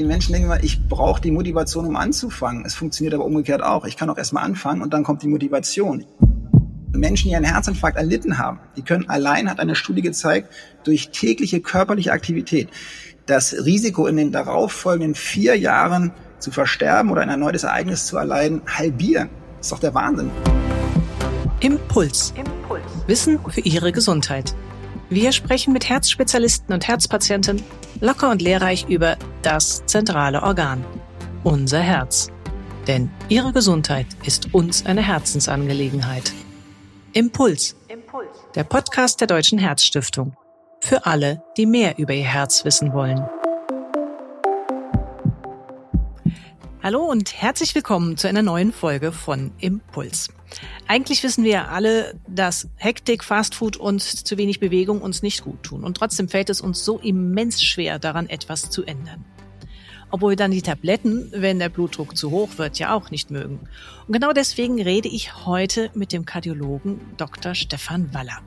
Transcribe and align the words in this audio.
Die 0.00 0.06
Menschen 0.06 0.32
denken 0.32 0.46
immer, 0.46 0.64
ich 0.64 0.88
brauche 0.88 1.20
die 1.20 1.30
Motivation, 1.30 1.84
um 1.84 1.94
anzufangen. 1.94 2.64
Es 2.64 2.74
funktioniert 2.74 3.12
aber 3.12 3.26
umgekehrt 3.26 3.62
auch. 3.62 3.84
Ich 3.84 3.98
kann 3.98 4.08
auch 4.08 4.16
erstmal 4.16 4.44
anfangen 4.44 4.80
und 4.80 4.94
dann 4.94 5.04
kommt 5.04 5.22
die 5.22 5.28
Motivation. 5.28 6.06
Menschen, 6.92 7.28
die 7.28 7.36
einen 7.36 7.44
Herzinfarkt 7.44 7.98
erlitten 7.98 8.38
haben, 8.38 8.60
die 8.78 8.82
können 8.82 9.10
allein, 9.10 9.50
hat 9.50 9.60
eine 9.60 9.74
Studie 9.74 10.00
gezeigt, 10.00 10.54
durch 10.84 11.10
tägliche 11.10 11.60
körperliche 11.60 12.12
Aktivität 12.12 12.70
das 13.26 13.52
Risiko 13.66 14.06
in 14.06 14.16
den 14.16 14.32
darauffolgenden 14.32 15.14
vier 15.14 15.54
Jahren 15.58 16.12
zu 16.38 16.50
versterben 16.50 17.10
oder 17.10 17.20
ein 17.20 17.28
erneutes 17.28 17.64
Ereignis 17.64 18.06
zu 18.06 18.16
erleiden 18.16 18.62
halbieren. 18.66 19.28
Das 19.58 19.66
ist 19.66 19.72
doch 19.72 19.80
der 19.80 19.92
Wahnsinn. 19.92 20.30
Impuls. 21.60 22.32
Impuls. 22.38 22.82
Wissen 23.06 23.38
für 23.50 23.60
Ihre 23.60 23.92
Gesundheit. 23.92 24.54
Wir 25.10 25.32
sprechen 25.32 25.74
mit 25.74 25.90
Herzspezialisten 25.90 26.72
und 26.72 26.88
Herzpatienten 26.88 27.62
locker 28.00 28.30
und 28.30 28.42
lehrreich 28.42 28.86
über 28.88 29.16
das 29.42 29.84
zentrale 29.86 30.42
Organ, 30.42 30.84
unser 31.44 31.80
Herz. 31.80 32.30
Denn 32.86 33.10
Ihre 33.28 33.52
Gesundheit 33.52 34.06
ist 34.24 34.54
uns 34.54 34.86
eine 34.86 35.02
Herzensangelegenheit. 35.02 36.32
Impuls. 37.12 37.76
Impuls. 37.88 38.28
Der 38.54 38.64
Podcast 38.64 39.20
der 39.20 39.26
Deutschen 39.26 39.58
Herzstiftung. 39.58 40.36
Für 40.80 41.06
alle, 41.06 41.42
die 41.56 41.66
mehr 41.66 41.98
über 41.98 42.14
ihr 42.14 42.24
Herz 42.24 42.64
wissen 42.64 42.92
wollen. 42.92 43.28
Hallo 46.82 47.04
und 47.04 47.34
herzlich 47.34 47.74
willkommen 47.74 48.16
zu 48.16 48.26
einer 48.26 48.42
neuen 48.42 48.72
Folge 48.72 49.12
von 49.12 49.52
Impuls. 49.58 50.28
Eigentlich 50.86 51.22
wissen 51.22 51.44
wir 51.44 51.68
alle, 51.70 52.18
dass 52.26 52.68
Hektik, 52.76 53.22
Fastfood 53.22 53.76
und 53.76 54.02
zu 54.02 54.36
wenig 54.38 54.60
Bewegung 54.60 55.02
uns 55.02 55.22
nicht 55.22 55.42
gut 55.42 55.62
tun. 55.62 55.84
Und 55.84 55.96
trotzdem 55.96 56.28
fällt 56.28 56.50
es 56.50 56.60
uns 56.60 56.84
so 56.84 56.98
immens 56.98 57.62
schwer, 57.62 57.98
daran 57.98 58.28
etwas 58.28 58.70
zu 58.70 58.84
ändern. 58.84 59.24
Obwohl 60.12 60.34
dann 60.34 60.50
die 60.50 60.62
Tabletten, 60.62 61.30
wenn 61.32 61.60
der 61.60 61.68
Blutdruck 61.68 62.16
zu 62.16 62.32
hoch 62.32 62.50
wird, 62.56 62.80
ja 62.80 62.94
auch 62.94 63.12
nicht 63.12 63.30
mögen. 63.30 63.60
Und 64.08 64.12
genau 64.12 64.32
deswegen 64.32 64.82
rede 64.82 65.08
ich 65.08 65.46
heute 65.46 65.90
mit 65.94 66.12
dem 66.12 66.24
Kardiologen 66.24 67.00
Dr. 67.16 67.54
Stefan 67.54 68.12
Waller. 68.12 68.40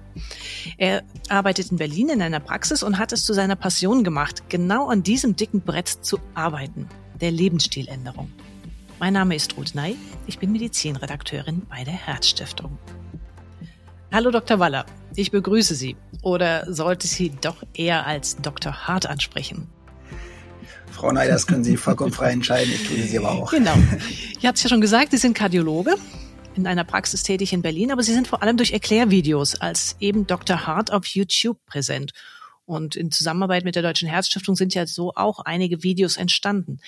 Er 0.78 1.04
arbeitet 1.30 1.72
in 1.72 1.78
Berlin 1.78 2.10
in 2.10 2.22
einer 2.22 2.42
Praxis 2.42 2.84
und 2.84 2.98
hat 2.98 3.14
es 3.14 3.26
zu 3.26 3.34
seiner 3.34 3.56
Passion 3.56 4.04
gemacht, 4.04 4.44
genau 4.50 4.90
an 4.90 5.04
diesem 5.04 5.38
dicken 5.38 5.62
Brett 5.62 5.88
zu 5.88 6.20
arbeiten, 6.34 6.90
der 7.22 7.32
Lebensstiländerung. 7.32 8.30
Mein 9.04 9.12
Name 9.12 9.36
ist 9.36 9.58
Ruth 9.58 9.76
Ney. 9.76 9.98
Ich 10.28 10.40
bin 10.40 10.54
Medizinredakteurin 10.54 11.64
bei 11.70 11.84
der 11.84 11.94
Herzstiftung. 11.94 12.78
Hallo 14.14 14.32
Dr. 14.32 14.60
Waller, 14.60 14.86
ich 15.14 15.30
begrüße 15.30 15.76
Sie. 15.76 15.98
Oder 16.22 16.74
sollte 16.74 17.06
Sie 17.06 17.34
doch 17.42 17.64
eher 17.74 18.08
als 18.08 18.38
Dr. 18.38 18.88
Hart 18.88 19.06
ansprechen? 19.06 19.68
Frau 20.90 21.12
Ney, 21.12 21.28
das 21.28 21.46
können 21.48 21.66
Sie 21.66 21.76
vollkommen 21.76 22.14
frei 22.14 22.32
entscheiden. 22.32 22.72
Ich 22.74 22.88
tue 22.88 23.04
Sie 23.04 23.18
aber 23.18 23.32
auch. 23.32 23.52
Genau. 23.52 23.76
Ich 24.40 24.46
habe 24.46 24.56
es 24.56 24.64
ja 24.64 24.70
schon 24.70 24.80
gesagt, 24.80 25.12
Sie 25.12 25.18
sind 25.18 25.34
Kardiologe 25.34 25.98
in 26.56 26.66
einer 26.66 26.86
Praxis 26.86 27.24
tätig 27.24 27.52
in 27.52 27.62
Berlin, 27.62 27.92
aber 27.92 28.04
Sie 28.04 28.14
sind 28.14 28.30
vor 28.30 28.42
allem 28.42 28.56
durch 28.56 28.72
Erklärvideos 28.72 29.56
als 29.56 29.98
eben 30.00 30.28
Dr. 30.28 30.66
Hart 30.66 30.94
auf 30.94 31.08
YouTube 31.08 31.58
präsent. 31.66 32.14
Und 32.64 32.96
in 32.96 33.12
Zusammenarbeit 33.12 33.66
mit 33.66 33.76
der 33.76 33.84
Deutschen 33.84 34.08
Herzstiftung 34.08 34.56
sind 34.56 34.74
ja 34.74 34.88
so 34.88 35.12
auch 35.14 35.40
einige 35.40 35.84
Videos 35.84 36.16
entstanden. 36.16 36.80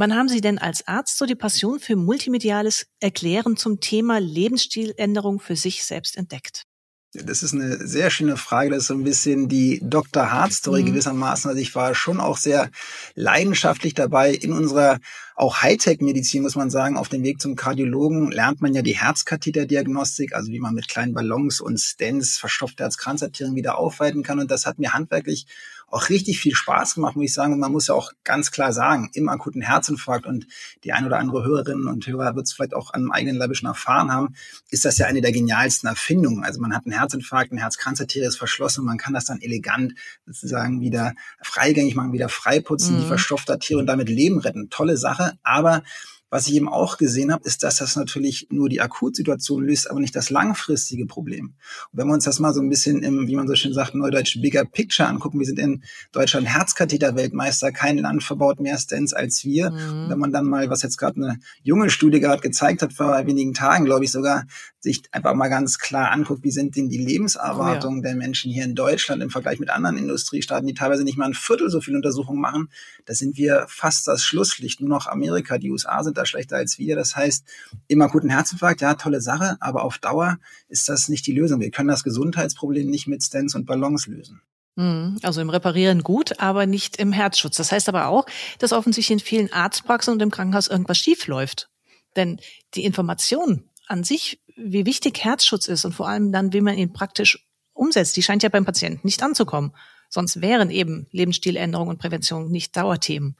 Wann 0.00 0.16
haben 0.16 0.30
Sie 0.30 0.40
denn 0.40 0.56
als 0.56 0.88
Arzt 0.88 1.18
so 1.18 1.26
die 1.26 1.34
Passion 1.34 1.78
für 1.78 1.94
multimediales 1.94 2.86
Erklären 3.00 3.58
zum 3.58 3.80
Thema 3.80 4.18
Lebensstiländerung 4.18 5.40
für 5.40 5.56
sich 5.56 5.84
selbst 5.84 6.16
entdeckt? 6.16 6.64
Das 7.12 7.42
ist 7.42 7.52
eine 7.52 7.86
sehr 7.86 8.08
schöne 8.08 8.38
Frage. 8.38 8.70
Das 8.70 8.78
ist 8.78 8.86
so 8.86 8.94
ein 8.94 9.04
bisschen 9.04 9.50
die 9.50 9.78
Dr. 9.82 10.32
Hart-Story 10.32 10.84
mhm. 10.84 10.86
gewissermaßen. 10.86 11.50
Also 11.50 11.60
ich 11.60 11.74
war 11.74 11.94
schon 11.94 12.18
auch 12.18 12.38
sehr 12.38 12.70
leidenschaftlich 13.14 13.92
dabei. 13.92 14.32
In 14.32 14.54
unserer 14.54 15.00
auch 15.34 15.62
Hightech-Medizin, 15.62 16.42
muss 16.42 16.56
man 16.56 16.70
sagen, 16.70 16.96
auf 16.96 17.08
dem 17.08 17.22
Weg 17.22 17.40
zum 17.40 17.56
Kardiologen 17.56 18.30
lernt 18.30 18.60
man 18.60 18.74
ja 18.74 18.82
die 18.82 18.96
Herzkatheterdiagnostik, 18.96 20.34
also 20.34 20.50
wie 20.52 20.60
man 20.60 20.74
mit 20.74 20.88
kleinen 20.88 21.14
Ballons 21.14 21.60
und 21.60 21.78
Stents 21.78 22.38
verstopfte 22.38 22.82
Herzkranzarterien 22.82 23.54
wieder 23.54 23.78
aufweiten 23.78 24.22
kann. 24.22 24.38
Und 24.38 24.50
das 24.50 24.66
hat 24.66 24.78
mir 24.78 24.92
handwerklich 24.92 25.46
auch 25.90 26.08
richtig 26.08 26.40
viel 26.40 26.54
Spaß 26.54 26.94
gemacht, 26.94 27.16
muss 27.16 27.26
ich 27.26 27.34
sagen. 27.34 27.52
Und 27.52 27.58
man 27.58 27.72
muss 27.72 27.88
ja 27.88 27.94
auch 27.94 28.12
ganz 28.24 28.50
klar 28.50 28.72
sagen, 28.72 29.10
im 29.14 29.28
akuten 29.28 29.60
Herzinfarkt 29.60 30.24
und 30.24 30.46
die 30.84 30.92
ein 30.92 31.04
oder 31.04 31.18
andere 31.18 31.44
Hörerinnen 31.44 31.88
und 31.88 32.06
Hörer 32.06 32.36
wird 32.36 32.46
es 32.46 32.52
vielleicht 32.52 32.74
auch 32.74 32.92
an 32.92 33.02
einem 33.02 33.10
eigenen 33.10 33.36
Leib 33.36 33.54
schon 33.56 33.68
erfahren 33.68 34.12
haben, 34.12 34.34
ist 34.70 34.84
das 34.84 34.98
ja 34.98 35.06
eine 35.06 35.20
der 35.20 35.32
genialsten 35.32 35.88
Erfindungen. 35.88 36.44
Also 36.44 36.60
man 36.60 36.74
hat 36.74 36.86
einen 36.86 36.96
Herzinfarkt, 36.96 37.52
ein 37.52 37.58
Herzkranzarterie 37.58 38.26
ist 38.26 38.36
verschlossen 38.36 38.80
und 38.80 38.86
man 38.86 38.98
kann 38.98 39.14
das 39.14 39.24
dann 39.24 39.40
elegant 39.40 39.94
sozusagen 40.26 40.80
wieder 40.80 41.14
freigängig 41.42 41.96
machen, 41.96 42.12
wieder 42.12 42.28
freiputzen, 42.28 42.94
mhm. 42.94 43.00
die 43.00 43.06
verstopfte 43.06 43.54
Arterie 43.54 43.80
und 43.80 43.86
damit 43.86 44.08
Leben 44.08 44.38
retten. 44.38 44.70
Tolle 44.70 44.96
Sache, 44.96 45.19
aber 45.42 45.82
was 46.30 46.46
ich 46.46 46.54
eben 46.54 46.68
auch 46.68 46.96
gesehen 46.96 47.32
habe, 47.32 47.44
ist, 47.44 47.62
dass 47.64 47.76
das 47.76 47.96
natürlich 47.96 48.46
nur 48.50 48.68
die 48.68 48.80
Akutsituation 48.80 49.64
löst, 49.64 49.90
aber 49.90 50.00
nicht 50.00 50.14
das 50.14 50.30
langfristige 50.30 51.06
Problem. 51.06 51.54
Und 51.92 51.98
wenn 51.98 52.06
wir 52.06 52.14
uns 52.14 52.24
das 52.24 52.38
mal 52.38 52.54
so 52.54 52.60
ein 52.60 52.68
bisschen 52.68 53.02
im, 53.02 53.26
wie 53.26 53.34
man 53.34 53.48
so 53.48 53.56
schön 53.56 53.74
sagt, 53.74 53.94
neudeutsch 53.94 54.40
Bigger 54.40 54.64
Picture 54.64 55.08
angucken, 55.08 55.40
wir 55.40 55.46
sind 55.46 55.58
in 55.58 55.82
Deutschland 56.12 56.46
Herzkatheter-Weltmeister, 56.46 57.72
kein 57.72 57.98
Land 57.98 58.22
verbaut 58.22 58.60
mehr 58.60 58.78
Stents 58.78 59.12
als 59.12 59.44
wir. 59.44 59.70
Mhm. 59.70 60.08
Wenn 60.08 60.18
man 60.18 60.32
dann 60.32 60.46
mal, 60.46 60.70
was 60.70 60.82
jetzt 60.82 60.96
gerade 60.96 61.16
eine 61.16 61.40
junge 61.62 61.90
Studie 61.90 62.20
gerade 62.20 62.42
gezeigt 62.42 62.82
hat, 62.82 62.92
vor 62.92 63.26
wenigen 63.26 63.52
Tagen, 63.52 63.84
glaube 63.84 64.04
ich 64.04 64.12
sogar, 64.12 64.44
sich 64.80 65.02
einfach 65.12 65.34
mal 65.34 65.48
ganz 65.48 65.78
klar 65.78 66.10
anguckt, 66.10 66.42
wie 66.42 66.50
sind 66.50 66.76
denn 66.76 66.88
die 66.88 66.98
Lebenserwartungen 66.98 68.00
oh 68.00 68.02
ja. 68.02 68.08
der 68.08 68.16
Menschen 68.16 68.50
hier 68.50 68.64
in 68.64 68.74
Deutschland 68.74 69.22
im 69.22 69.30
Vergleich 69.30 69.58
mit 69.58 69.68
anderen 69.68 69.98
Industriestaaten, 69.98 70.66
die 70.66 70.74
teilweise 70.74 71.04
nicht 71.04 71.18
mal 71.18 71.26
ein 71.26 71.34
Viertel 71.34 71.68
so 71.68 71.80
viele 71.80 71.96
Untersuchungen 71.96 72.40
machen, 72.40 72.70
da 73.04 73.14
sind 73.14 73.36
wir 73.36 73.66
fast 73.68 74.08
das 74.08 74.24
Schlusslicht. 74.24 74.80
Nur 74.80 74.88
noch 74.88 75.06
Amerika, 75.06 75.58
die 75.58 75.70
USA 75.70 76.02
sind 76.02 76.16
da 76.20 76.26
schlechter 76.26 76.56
als 76.56 76.78
wir. 76.78 76.96
Das 76.96 77.16
heißt, 77.16 77.44
im 77.88 78.02
akuten 78.02 78.30
Herzinfarkt, 78.30 78.80
ja, 78.80 78.94
tolle 78.94 79.20
Sache, 79.20 79.56
aber 79.60 79.84
auf 79.84 79.98
Dauer 79.98 80.38
ist 80.68 80.88
das 80.88 81.08
nicht 81.08 81.26
die 81.26 81.32
Lösung. 81.32 81.60
Wir 81.60 81.70
können 81.70 81.88
das 81.88 82.04
Gesundheitsproblem 82.04 82.88
nicht 82.88 83.06
mit 83.06 83.22
Stents 83.22 83.54
und 83.54 83.66
Ballons 83.66 84.06
lösen. 84.06 84.40
Mhm. 84.76 85.18
Also 85.22 85.40
im 85.40 85.50
Reparieren 85.50 86.02
gut, 86.02 86.38
aber 86.40 86.66
nicht 86.66 86.96
im 86.96 87.12
Herzschutz. 87.12 87.56
Das 87.56 87.72
heißt 87.72 87.88
aber 87.88 88.06
auch, 88.06 88.26
dass 88.58 88.72
offensichtlich 88.72 89.20
in 89.20 89.24
vielen 89.24 89.52
Arztpraxen 89.52 90.14
und 90.14 90.22
im 90.22 90.30
Krankenhaus 90.30 90.68
irgendwas 90.68 90.98
schief 90.98 91.26
läuft. 91.26 91.68
Denn 92.16 92.40
die 92.74 92.84
Information 92.84 93.64
an 93.86 94.04
sich, 94.04 94.40
wie 94.56 94.86
wichtig 94.86 95.22
Herzschutz 95.22 95.68
ist 95.68 95.84
und 95.84 95.92
vor 95.92 96.08
allem 96.08 96.32
dann, 96.32 96.52
wie 96.52 96.60
man 96.60 96.76
ihn 96.76 96.92
praktisch 96.92 97.46
umsetzt, 97.72 98.16
die 98.16 98.22
scheint 98.22 98.42
ja 98.42 98.48
beim 98.48 98.64
Patienten 98.64 99.06
nicht 99.06 99.22
anzukommen. 99.22 99.72
Sonst 100.08 100.40
wären 100.40 100.70
eben 100.70 101.06
Lebensstiländerung 101.12 101.88
und 101.88 101.98
Prävention 101.98 102.50
nicht 102.50 102.76
Dauerthemen. 102.76 103.36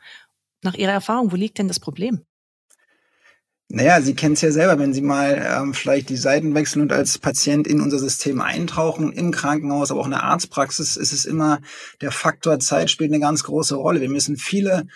Nach 0.63 0.75
Ihrer 0.75 0.93
Erfahrung, 0.93 1.33
wo 1.33 1.37
liegt 1.37 1.59
denn 1.59 1.69
das 1.69 1.81
Problem? 1.81 2.25
Naja, 3.73 4.01
Sie 4.03 4.15
kennen 4.15 4.35
es 4.35 4.41
ja 4.41 4.51
selber, 4.51 4.81
wenn 4.81 4.93
Sie 4.93 5.01
mal 5.01 5.47
ähm, 5.49 5.75
vielleicht 5.75 6.09
die 6.09 6.17
Seiten 6.17 6.57
wechseln 6.57 6.83
und 6.83 6.93
als 6.93 7.19
Patient 7.19 7.69
in 7.69 7.81
unser 7.81 8.01
System 8.01 8.41
eintauchen, 8.41 9.13
im 9.13 9.31
Krankenhaus, 9.31 9.93
aber 9.93 10.01
auch 10.01 10.07
in 10.07 10.11
der 10.11 10.25
Arztpraxis, 10.25 10.97
ist 10.97 11.13
es 11.13 11.25
immer 11.25 11.61
der 12.01 12.11
Faktor 12.11 12.59
Zeit 12.59 12.91
spielt 12.91 13.13
eine 13.13 13.21
ganz 13.21 13.45
große 13.45 13.77
Rolle. 13.77 14.01
Wir 14.01 14.11
müssen 14.11 14.37
viele 14.37 14.89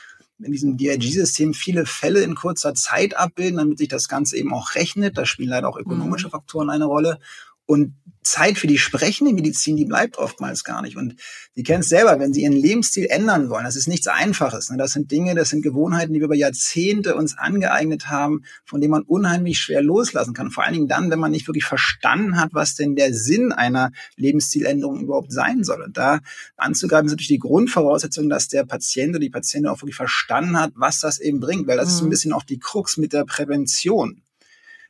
in 0.42 0.50
diesem 0.50 0.76
DRG-System 0.76 1.54
viele 1.54 1.86
Fälle 1.86 2.22
in 2.22 2.34
kurzer 2.34 2.74
Zeit 2.74 3.16
abbilden, 3.16 3.58
damit 3.58 3.78
sich 3.78 3.86
das 3.86 4.08
Ganze 4.08 4.36
eben 4.36 4.52
auch 4.52 4.74
rechnet. 4.74 5.16
Da 5.16 5.24
spielen 5.24 5.50
leider 5.50 5.68
auch 5.68 5.78
ökonomische 5.78 6.26
mhm. 6.26 6.32
Faktoren 6.32 6.68
eine 6.68 6.86
Rolle. 6.86 7.20
Und 7.66 7.94
Zeit 8.24 8.56
für 8.58 8.66
die 8.66 8.78
sprechende 8.78 9.32
Medizin, 9.32 9.76
die 9.76 9.84
bleibt 9.84 10.16
oftmals 10.16 10.64
gar 10.64 10.82
nicht. 10.82 10.96
Und 10.96 11.16
Sie 11.54 11.62
kennen 11.62 11.80
es 11.80 11.88
selber, 11.88 12.18
wenn 12.18 12.32
Sie 12.32 12.42
Ihren 12.42 12.54
Lebensstil 12.54 13.06
ändern 13.06 13.50
wollen, 13.50 13.64
das 13.64 13.76
ist 13.76 13.86
nichts 13.86 14.06
Einfaches. 14.06 14.70
Ne? 14.70 14.78
Das 14.78 14.92
sind 14.92 15.10
Dinge, 15.10 15.34
das 15.34 15.50
sind 15.50 15.62
Gewohnheiten, 15.62 16.12
die 16.12 16.20
wir 16.20 16.26
über 16.26 16.34
Jahrzehnte 16.34 17.14
uns 17.14 17.36
angeeignet 17.36 18.08
haben, 18.08 18.44
von 18.64 18.80
denen 18.80 18.92
man 18.92 19.02
unheimlich 19.02 19.60
schwer 19.60 19.82
loslassen 19.82 20.32
kann. 20.32 20.50
Vor 20.50 20.64
allen 20.64 20.72
Dingen 20.72 20.88
dann, 20.88 21.10
wenn 21.10 21.18
man 21.18 21.30
nicht 21.30 21.46
wirklich 21.46 21.66
verstanden 21.66 22.40
hat, 22.40 22.50
was 22.52 22.74
denn 22.74 22.96
der 22.96 23.12
Sinn 23.12 23.52
einer 23.52 23.92
Lebensstiländerung 24.16 25.00
überhaupt 25.00 25.30
sein 25.32 25.62
soll. 25.62 25.82
Und 25.82 25.96
da 25.96 26.20
anzugreifen 26.56 27.06
ist 27.06 27.12
natürlich 27.12 27.28
die 27.28 27.38
Grundvoraussetzung, 27.38 28.30
dass 28.30 28.48
der 28.48 28.64
Patient 28.64 29.10
oder 29.10 29.20
die 29.20 29.30
Patientin 29.30 29.68
auch 29.68 29.82
wirklich 29.82 29.96
verstanden 29.96 30.58
hat, 30.58 30.72
was 30.74 31.00
das 31.00 31.20
eben 31.20 31.40
bringt, 31.40 31.66
weil 31.66 31.76
das 31.76 31.86
mhm. 31.86 31.90
ist 31.90 31.98
so 31.98 32.04
ein 32.04 32.06
mhm. 32.06 32.10
bisschen 32.10 32.32
auch 32.32 32.42
die 32.42 32.58
Krux 32.58 32.96
mit 32.96 33.12
der 33.12 33.24
Prävention. 33.24 34.22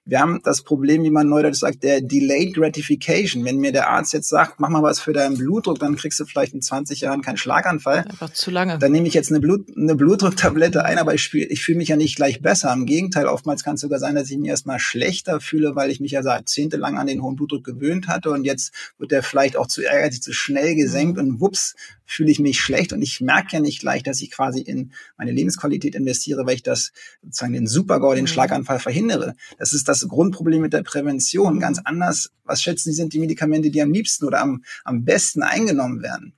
Wir 0.07 0.21
haben 0.21 0.41
das 0.45 0.61
Problem, 0.61 1.03
wie 1.03 1.11
man 1.11 1.31
neudeutsch 1.31 1.61
sagt, 1.61 1.83
der 1.83 2.03
Delayed 2.03 2.55
Gratification. 2.55 3.43
Wenn 3.43 3.57
mir 3.57 3.73
der 3.73 3.89
Arzt 3.89 4.13
jetzt 4.13 4.29
sagt, 4.29 4.61
mach 4.61 4.69
mal 4.69 4.83
was 4.83 5.01
für 5.01 5.15
deinen 5.15 5.39
Blutdruck, 5.39 5.79
dann 5.79 5.97
kriegst 5.97 6.21
du 6.21 6.27
vielleicht 6.27 6.53
in 6.53 6.61
20 6.61 7.01
Jahren 7.01 7.23
keinen 7.23 7.39
Schlaganfall. 7.39 8.05
Einfach 8.11 8.31
zu 8.31 8.51
lange. 8.51 8.79
Dann 8.79 8.93
nehme 8.93 9.09
ich 9.09 9.15
jetzt 9.15 9.31
eine, 9.31 9.41
Blut, 9.41 9.67
eine 9.75 9.95
Blutdrucktablette 9.95 10.85
ein, 10.85 10.99
aber 10.99 11.15
ich, 11.15 11.31
fühl, 11.31 11.47
ich 11.49 11.65
fühle 11.65 11.79
mich 11.79 11.89
ja 11.89 11.97
nicht 11.97 12.17
gleich 12.17 12.43
besser. 12.43 12.71
Im 12.75 12.85
Gegenteil, 12.85 13.27
oftmals 13.27 13.65
kann 13.65 13.77
es 13.77 13.81
sogar 13.81 13.99
sein, 13.99 14.15
dass 14.15 14.31
ich 14.31 14.37
mich 14.37 14.51
erstmal 14.51 14.79
schlechter 14.79 15.41
fühle, 15.41 15.75
weil 15.75 15.91
ich 15.91 16.01
mich 16.01 16.13
ja 16.13 16.21
jahrzehntelang 16.21 16.99
an 16.99 17.07
den 17.07 17.23
hohen 17.23 17.37
Blutdruck 17.37 17.65
gewöhnt 17.65 18.07
hatte 18.07 18.31
und 18.31 18.45
jetzt 18.45 18.75
wird 18.99 19.11
der 19.11 19.23
vielleicht 19.23 19.57
auch 19.57 19.69
zu 19.69 19.81
ehrgeizig, 19.81 20.23
zu 20.23 20.35
schnell 20.35 20.75
gesenkt 20.75 21.17
mhm. 21.17 21.29
und 21.29 21.41
wups, 21.41 21.77
fühle 22.05 22.31
ich 22.31 22.39
mich 22.39 22.61
schlecht 22.61 22.93
und 22.93 23.03
ich 23.03 23.21
merke 23.21 23.57
ja 23.57 23.61
nicht 23.61 23.81
gleich, 23.81 24.03
dass 24.03 24.21
ich 24.21 24.31
quasi 24.31 24.61
in 24.61 24.93
meine 25.17 25.33
Lebensqualität 25.33 25.95
investiere, 25.95 26.47
weil 26.47 26.57
ich 26.57 26.63
das 26.63 26.93
sozusagen 27.23 27.55
den 27.55 27.67
Supergau, 27.67 28.15
den 28.15 28.25
mhm. 28.25 28.29
Schlaganfall 28.29 28.79
verhindere. 28.79 29.35
Das 29.59 29.73
ist 29.73 29.89
das 29.89 30.07
Grundproblem 30.07 30.61
mit 30.61 30.73
der 30.73 30.83
Prävention. 30.83 31.61
Ganz 31.61 31.81
anders, 31.85 32.31
was 32.45 32.63
schätzen 32.63 32.91
Sie, 32.91 32.97
sind 32.97 33.13
die 33.13 33.19
Medikamente, 33.19 33.71
die 33.71 33.83
am 33.83 33.93
liebsten 33.93 34.25
oder 34.27 34.41
am, 34.41 34.65
am 34.85 35.05
besten 35.05 35.43
eingenommen 35.43 36.03
werden? 36.03 36.35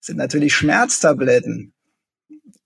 Das 0.00 0.08
sind 0.08 0.16
natürlich 0.16 0.54
Schmerztabletten. 0.54 1.72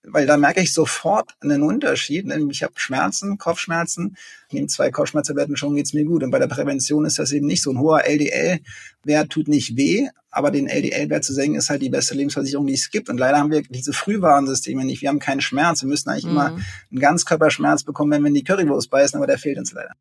weil 0.05 0.27
da 0.27 0.37
merke 0.37 0.61
ich 0.61 0.73
sofort 0.75 1.35
einen 1.41 1.63
Unterschied. 1.63 2.27
Ich 2.51 2.63
habe 2.63 2.73
Schmerzen, 2.77 3.39
Kopfschmerzen, 3.39 4.17
nehme 4.51 4.67
zwei 4.67 4.91
Kopfschmerztabletten, 4.91 5.57
schon 5.57 5.77
geht's 5.77 5.93
mir 5.93 6.05
gut. 6.05 6.23
Und 6.23 6.31
bei 6.31 6.39
der 6.39 6.49
Prävention 6.49 7.05
ist 7.05 7.19
das 7.19 7.33
eben 7.33 7.47
nicht 7.47 7.63
so. 7.63 7.71
Ein 7.71 7.79
hoher 7.79 8.05
LDL-Wert 8.05 9.31
tut 9.31 9.49
nicht 9.49 9.77
weh, 9.77 10.09
aber 10.33 10.51
den 10.51 10.67
LDL-Wert 10.67 11.23
zu 11.23 11.35
senken 11.35 11.57
ist 11.57 11.71
halt 11.71 11.83
die 11.83 11.91
beste 11.91 12.15
Lebensversicherung, 12.15 12.67
die 12.67 12.73
es 12.73 12.91
gibt. 12.91 13.09
Und 13.11 13.19
leider 13.19 13.39
haben 13.39 13.51
wir 13.51 13.63
diese 13.63 13.93
Frühwarnsysteme 13.93 14.85
nicht. 14.85 15.03
Wir 15.03 15.11
haben 15.11 15.19
keinen 15.19 15.43
Schmerz. 15.43 15.83
Wir 15.83 15.89
müssen 15.89 16.09
eigentlich 16.09 16.25
mhm. 16.25 16.31
immer 16.31 16.47
einen 16.91 17.01
Ganzkörperschmerz 17.01 17.85
bekommen, 17.85 18.11
wenn 18.11 18.23
wir 18.23 18.29
in 18.29 18.35
die 18.35 18.43
Currywurst 18.43 18.91
beißen, 18.91 19.17
aber 19.17 19.27
der 19.27 19.39
fehlt 19.39 19.59
uns 19.59 19.73
leider. 19.73 19.93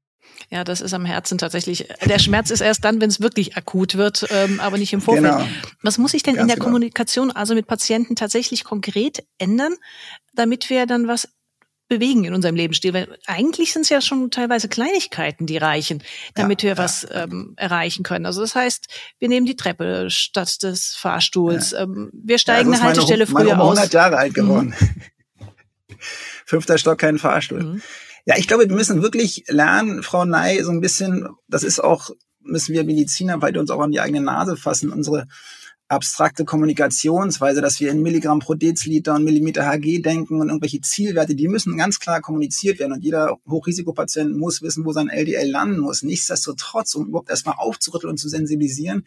Ja, 0.50 0.63
das 0.63 0.81
ist 0.81 0.94
am 0.94 1.06
Herzen 1.06 1.38
tatsächlich. 1.38 1.88
Der 2.06 2.18
Schmerz 2.18 2.50
ist 2.50 2.62
erst 2.62 2.83
dann, 2.83 3.01
wenn 3.01 3.10
es 3.10 3.22
wirklich 3.22 3.57
akut 3.57 3.95
wird, 3.95 4.25
ähm, 4.31 4.60
aber 4.60 4.78
nicht 4.78 4.94
im 4.94 5.01
Vorfeld. 5.01 5.25
Genau. 5.25 5.48
Was 5.81 5.98
muss 5.98 6.13
ich 6.13 6.24
denn 6.24 6.36
Ganz 6.36 6.44
in 6.44 6.48
der 6.48 6.56
genau. 6.56 6.66
Kommunikation, 6.66 7.31
also 7.31 7.54
mit 7.54 7.68
Patienten, 7.68 8.16
tatsächlich 8.16 8.63
konkret 8.63 9.24
ändern, 9.38 9.75
damit 10.33 10.69
wir 10.69 10.86
dann 10.86 11.07
was 11.07 11.28
bewegen 11.91 12.23
in 12.23 12.33
unserem 12.33 12.55
Lebensstil? 12.55 12.93
Weil 12.93 13.17
eigentlich 13.27 13.73
sind 13.73 13.81
es 13.81 13.89
ja 13.89 13.99
schon 13.99 14.31
teilweise 14.31 14.69
Kleinigkeiten, 14.69 15.45
die 15.45 15.57
reichen, 15.57 16.01
damit 16.35 16.63
ja, 16.63 16.69
wir 16.69 16.75
ja. 16.75 16.77
was 16.77 17.05
ähm, 17.11 17.53
erreichen 17.57 18.03
können. 18.03 18.25
Also 18.25 18.41
das 18.41 18.55
heißt, 18.55 18.88
wir 19.19 19.27
nehmen 19.27 19.45
die 19.45 19.57
Treppe 19.57 20.09
statt 20.09 20.63
des 20.63 20.95
Fahrstuhls. 20.95 21.71
Ja. 21.71 21.81
Ähm, 21.81 22.09
wir 22.13 22.38
steigen 22.38 22.73
eine 22.73 22.81
Haltestelle 22.81 23.25
meine, 23.25 23.45
früher 23.45 23.55
meine 23.57 23.61
aus. 23.61 23.77
100 23.77 23.93
Jahre 23.93 24.17
alt 24.17 24.33
geworden. 24.33 24.73
Mhm. 24.79 25.47
Fünfter 26.45 26.77
Stock, 26.77 26.97
kein 26.97 27.19
Fahrstuhl. 27.19 27.61
Mhm. 27.61 27.81
Ja, 28.25 28.37
ich 28.37 28.47
glaube, 28.47 28.69
wir 28.69 28.75
müssen 28.75 29.01
wirklich 29.01 29.44
lernen, 29.47 30.01
Frau 30.03 30.25
Ney, 30.25 30.63
so 30.63 30.71
ein 30.71 30.79
bisschen, 30.79 31.27
das 31.47 31.63
ist 31.63 31.83
auch, 31.83 32.11
müssen 32.39 32.73
wir 32.73 32.83
Mediziner 32.85 33.41
weiter 33.41 33.59
uns 33.59 33.69
auch 33.69 33.81
an 33.81 33.91
die 33.91 33.99
eigene 33.99 34.21
Nase 34.21 34.55
fassen, 34.55 34.91
unsere 34.91 35.27
abstrakte 35.91 36.45
Kommunikationsweise, 36.45 37.61
dass 37.61 37.79
wir 37.81 37.91
in 37.91 38.01
Milligramm 38.01 38.39
pro 38.39 38.53
Deziliter 38.53 39.13
und 39.13 39.25
Millimeter 39.25 39.65
Hg 39.65 40.01
denken 40.01 40.39
und 40.39 40.47
irgendwelche 40.47 40.79
Zielwerte, 40.79 41.35
die 41.35 41.49
müssen 41.49 41.77
ganz 41.77 41.99
klar 41.99 42.21
kommuniziert 42.21 42.79
werden 42.79 42.93
und 42.93 43.03
jeder 43.03 43.38
Hochrisikopatient 43.49 44.38
muss 44.38 44.61
wissen, 44.61 44.85
wo 44.85 44.93
sein 44.93 45.09
LDL 45.09 45.49
landen 45.49 45.79
muss. 45.79 46.01
Nichtsdestotrotz, 46.01 46.95
um 46.95 47.07
überhaupt 47.07 47.29
erstmal 47.29 47.55
aufzurütteln 47.57 48.11
und 48.11 48.17
zu 48.17 48.29
sensibilisieren, 48.29 49.03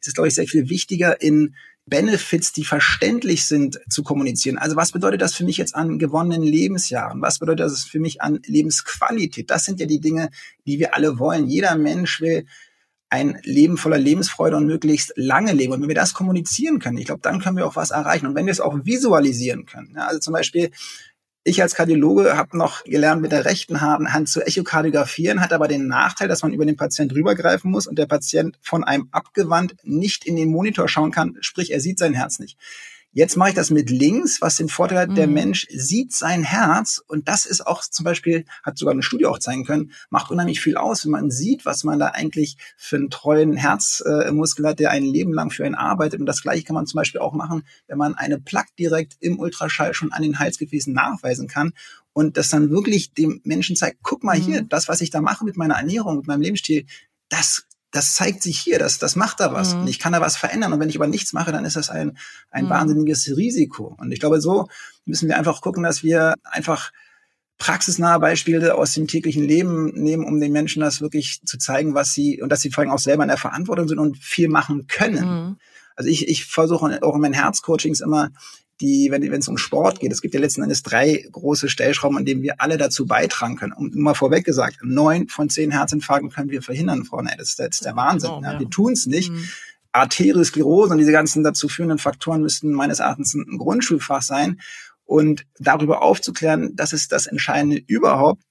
ist 0.00 0.08
es, 0.08 0.14
glaube 0.14 0.28
ich, 0.28 0.34
sehr 0.34 0.46
viel 0.46 0.68
wichtiger, 0.68 1.20
in 1.20 1.56
Benefits, 1.86 2.52
die 2.52 2.64
verständlich 2.64 3.46
sind, 3.46 3.80
zu 3.88 4.02
kommunizieren. 4.02 4.58
Also 4.58 4.76
was 4.76 4.92
bedeutet 4.92 5.22
das 5.22 5.34
für 5.34 5.44
mich 5.44 5.56
jetzt 5.56 5.74
an 5.74 5.98
gewonnenen 5.98 6.42
Lebensjahren? 6.42 7.20
Was 7.20 7.38
bedeutet 7.38 7.66
das 7.66 7.84
für 7.84 7.98
mich 7.98 8.20
an 8.20 8.40
Lebensqualität? 8.46 9.50
Das 9.50 9.64
sind 9.64 9.80
ja 9.80 9.86
die 9.86 10.00
Dinge, 10.00 10.28
die 10.66 10.78
wir 10.78 10.94
alle 10.94 11.18
wollen. 11.18 11.48
Jeder 11.48 11.74
Mensch 11.76 12.20
will 12.20 12.44
ein 13.10 13.38
Leben 13.42 13.76
voller 13.76 13.98
Lebensfreude 13.98 14.56
und 14.56 14.66
möglichst 14.66 15.12
lange 15.16 15.52
leben. 15.52 15.72
Und 15.72 15.80
wenn 15.80 15.88
wir 15.88 15.94
das 15.94 16.14
kommunizieren 16.14 16.78
können, 16.78 16.98
ich 16.98 17.06
glaube, 17.06 17.22
dann 17.22 17.40
können 17.40 17.56
wir 17.56 17.66
auch 17.66 17.76
was 17.76 17.90
erreichen. 17.90 18.26
Und 18.26 18.34
wenn 18.34 18.46
wir 18.46 18.52
es 18.52 18.60
auch 18.60 18.76
visualisieren 18.84 19.66
können, 19.66 19.94
ja, 19.96 20.06
also 20.06 20.18
zum 20.20 20.34
Beispiel 20.34 20.70
ich 21.44 21.62
als 21.62 21.74
Kardiologe 21.74 22.36
habe 22.36 22.58
noch 22.58 22.84
gelernt, 22.84 23.22
mit 23.22 23.32
der 23.32 23.44
rechten 23.44 23.80
Hand 23.80 24.28
zu 24.28 24.42
echokardiografieren, 24.42 25.40
hat 25.40 25.52
aber 25.52 25.66
den 25.66 25.86
Nachteil, 25.86 26.28
dass 26.28 26.42
man 26.42 26.52
über 26.52 26.66
den 26.66 26.76
Patient 26.76 27.12
rübergreifen 27.14 27.70
muss 27.70 27.86
und 27.86 27.98
der 27.98 28.06
Patient 28.06 28.58
von 28.60 28.84
einem 28.84 29.08
abgewandt 29.12 29.76
nicht 29.82 30.26
in 30.26 30.36
den 30.36 30.50
Monitor 30.50 30.88
schauen 30.88 31.10
kann, 31.10 31.36
sprich 31.40 31.72
er 31.72 31.80
sieht 31.80 31.98
sein 31.98 32.12
Herz 32.12 32.38
nicht. 32.38 32.58
Jetzt 33.12 33.36
mache 33.36 33.50
ich 33.50 33.54
das 33.54 33.70
mit 33.70 33.88
links, 33.88 34.42
was 34.42 34.56
den 34.56 34.68
Vorteil 34.68 34.98
hat, 34.98 35.08
mhm. 35.10 35.14
der 35.14 35.26
Mensch 35.26 35.66
sieht 35.70 36.12
sein 36.12 36.42
Herz 36.42 37.02
und 37.06 37.26
das 37.26 37.46
ist 37.46 37.66
auch 37.66 37.82
zum 37.82 38.04
Beispiel, 38.04 38.44
hat 38.62 38.76
sogar 38.76 38.92
eine 38.92 39.02
Studie 39.02 39.26
auch 39.26 39.38
zeigen 39.38 39.64
können, 39.64 39.92
macht 40.10 40.30
unheimlich 40.30 40.60
viel 40.60 40.76
aus, 40.76 41.04
wenn 41.04 41.12
man 41.12 41.30
sieht, 41.30 41.64
was 41.64 41.84
man 41.84 41.98
da 41.98 42.08
eigentlich 42.08 42.58
für 42.76 42.96
einen 42.96 43.08
treuen 43.08 43.56
Herzmuskel 43.56 44.66
hat, 44.66 44.78
der 44.78 44.90
ein 44.90 45.04
Leben 45.04 45.32
lang 45.32 45.50
für 45.50 45.64
einen 45.64 45.74
arbeitet. 45.74 46.20
Und 46.20 46.26
das 46.26 46.42
gleiche 46.42 46.64
kann 46.64 46.74
man 46.74 46.86
zum 46.86 46.98
Beispiel 46.98 47.20
auch 47.20 47.32
machen, 47.32 47.62
wenn 47.86 47.98
man 47.98 48.14
eine 48.14 48.38
Plaque 48.38 48.74
direkt 48.78 49.16
im 49.20 49.38
Ultraschall 49.38 49.94
schon 49.94 50.12
an 50.12 50.22
den 50.22 50.38
Halsgefäßen 50.38 50.92
nachweisen 50.92 51.48
kann 51.48 51.72
und 52.12 52.36
das 52.36 52.48
dann 52.48 52.70
wirklich 52.70 53.14
dem 53.14 53.40
Menschen 53.44 53.74
zeigt, 53.74 53.98
guck 54.02 54.22
mal 54.22 54.36
hier, 54.36 54.62
mhm. 54.62 54.68
das, 54.68 54.86
was 54.88 55.00
ich 55.00 55.10
da 55.10 55.20
mache 55.22 55.44
mit 55.44 55.56
meiner 55.56 55.76
Ernährung, 55.76 56.16
mit 56.18 56.26
meinem 56.26 56.42
Lebensstil, 56.42 56.84
das 57.28 57.67
das 57.90 58.14
zeigt 58.14 58.42
sich 58.42 58.58
hier, 58.58 58.78
das, 58.78 58.98
das 58.98 59.16
macht 59.16 59.40
da 59.40 59.52
was. 59.52 59.74
Mhm. 59.74 59.80
Und 59.80 59.88
ich 59.88 59.98
kann 59.98 60.12
da 60.12 60.20
was 60.20 60.36
verändern. 60.36 60.72
Und 60.72 60.80
wenn 60.80 60.88
ich 60.88 60.96
aber 60.96 61.06
nichts 61.06 61.32
mache, 61.32 61.52
dann 61.52 61.64
ist 61.64 61.76
das 61.76 61.88
ein, 61.88 62.18
ein 62.50 62.66
mhm. 62.66 62.70
wahnsinniges 62.70 63.36
Risiko. 63.36 63.96
Und 63.98 64.12
ich 64.12 64.20
glaube, 64.20 64.40
so 64.40 64.68
müssen 65.04 65.28
wir 65.28 65.38
einfach 65.38 65.60
gucken, 65.60 65.82
dass 65.82 66.02
wir 66.02 66.34
einfach 66.44 66.92
praxisnahe 67.56 68.20
Beispiele 68.20 68.74
aus 68.74 68.92
dem 68.92 69.08
täglichen 69.08 69.42
Leben 69.42 69.86
nehmen, 69.94 70.24
um 70.24 70.38
den 70.38 70.52
Menschen 70.52 70.80
das 70.80 71.00
wirklich 71.00 71.40
zu 71.44 71.58
zeigen, 71.58 71.94
was 71.94 72.12
sie, 72.12 72.40
und 72.40 72.50
dass 72.50 72.60
sie 72.60 72.70
vor 72.70 72.82
allem 72.82 72.92
auch 72.92 73.00
selber 73.00 73.24
in 73.24 73.28
der 73.28 73.38
Verantwortung 73.38 73.88
sind 73.88 73.98
und 73.98 74.18
viel 74.18 74.48
machen 74.48 74.86
können. 74.86 75.28
Mhm. 75.28 75.56
Also 75.96 76.10
ich, 76.10 76.28
ich 76.28 76.44
versuche 76.44 77.02
auch 77.02 77.14
in 77.16 77.20
meinen 77.20 77.34
Herzcoachings 77.34 78.00
immer 78.00 78.30
die, 78.80 79.10
wenn 79.10 79.32
es 79.32 79.48
um 79.48 79.58
Sport 79.58 80.00
geht, 80.00 80.12
es 80.12 80.22
gibt 80.22 80.34
ja 80.34 80.40
letzten 80.40 80.62
Endes 80.62 80.82
drei 80.82 81.26
große 81.30 81.68
Stellschrauben, 81.68 82.16
an 82.16 82.24
denen 82.24 82.42
wir 82.42 82.60
alle 82.60 82.76
dazu 82.76 83.06
beitragen 83.06 83.56
können. 83.56 83.72
Und 83.72 83.96
mal 83.96 84.14
vorweg 84.14 84.44
gesagt, 84.44 84.78
neun 84.82 85.28
von 85.28 85.50
zehn 85.50 85.70
Herzinfarkten 85.70 86.30
können 86.30 86.50
wir 86.50 86.62
verhindern, 86.62 87.04
Frau 87.04 87.20
Ney. 87.20 87.34
Das, 87.36 87.56
das 87.56 87.68
ist 87.72 87.84
der 87.84 87.96
Wahnsinn. 87.96 88.30
Genau, 88.30 88.52
ja. 88.52 88.60
Wir 88.60 88.70
tun 88.70 88.92
es 88.92 89.06
nicht. 89.06 89.32
Mhm. 89.32 89.48
Arteriosklerose 89.92 90.92
und 90.92 90.98
diese 90.98 91.12
ganzen 91.12 91.42
dazu 91.42 91.68
führenden 91.68 91.98
Faktoren 91.98 92.42
müssten 92.42 92.72
meines 92.72 93.00
Erachtens 93.00 93.34
ein 93.34 93.58
Grundschulfach 93.58 94.22
sein. 94.22 94.60
Und 95.04 95.46
darüber 95.58 96.02
aufzuklären, 96.02 96.76
das 96.76 96.92
ist 96.92 97.12
das 97.12 97.26
Entscheidende 97.26 97.82
überhaupt. 97.86 98.42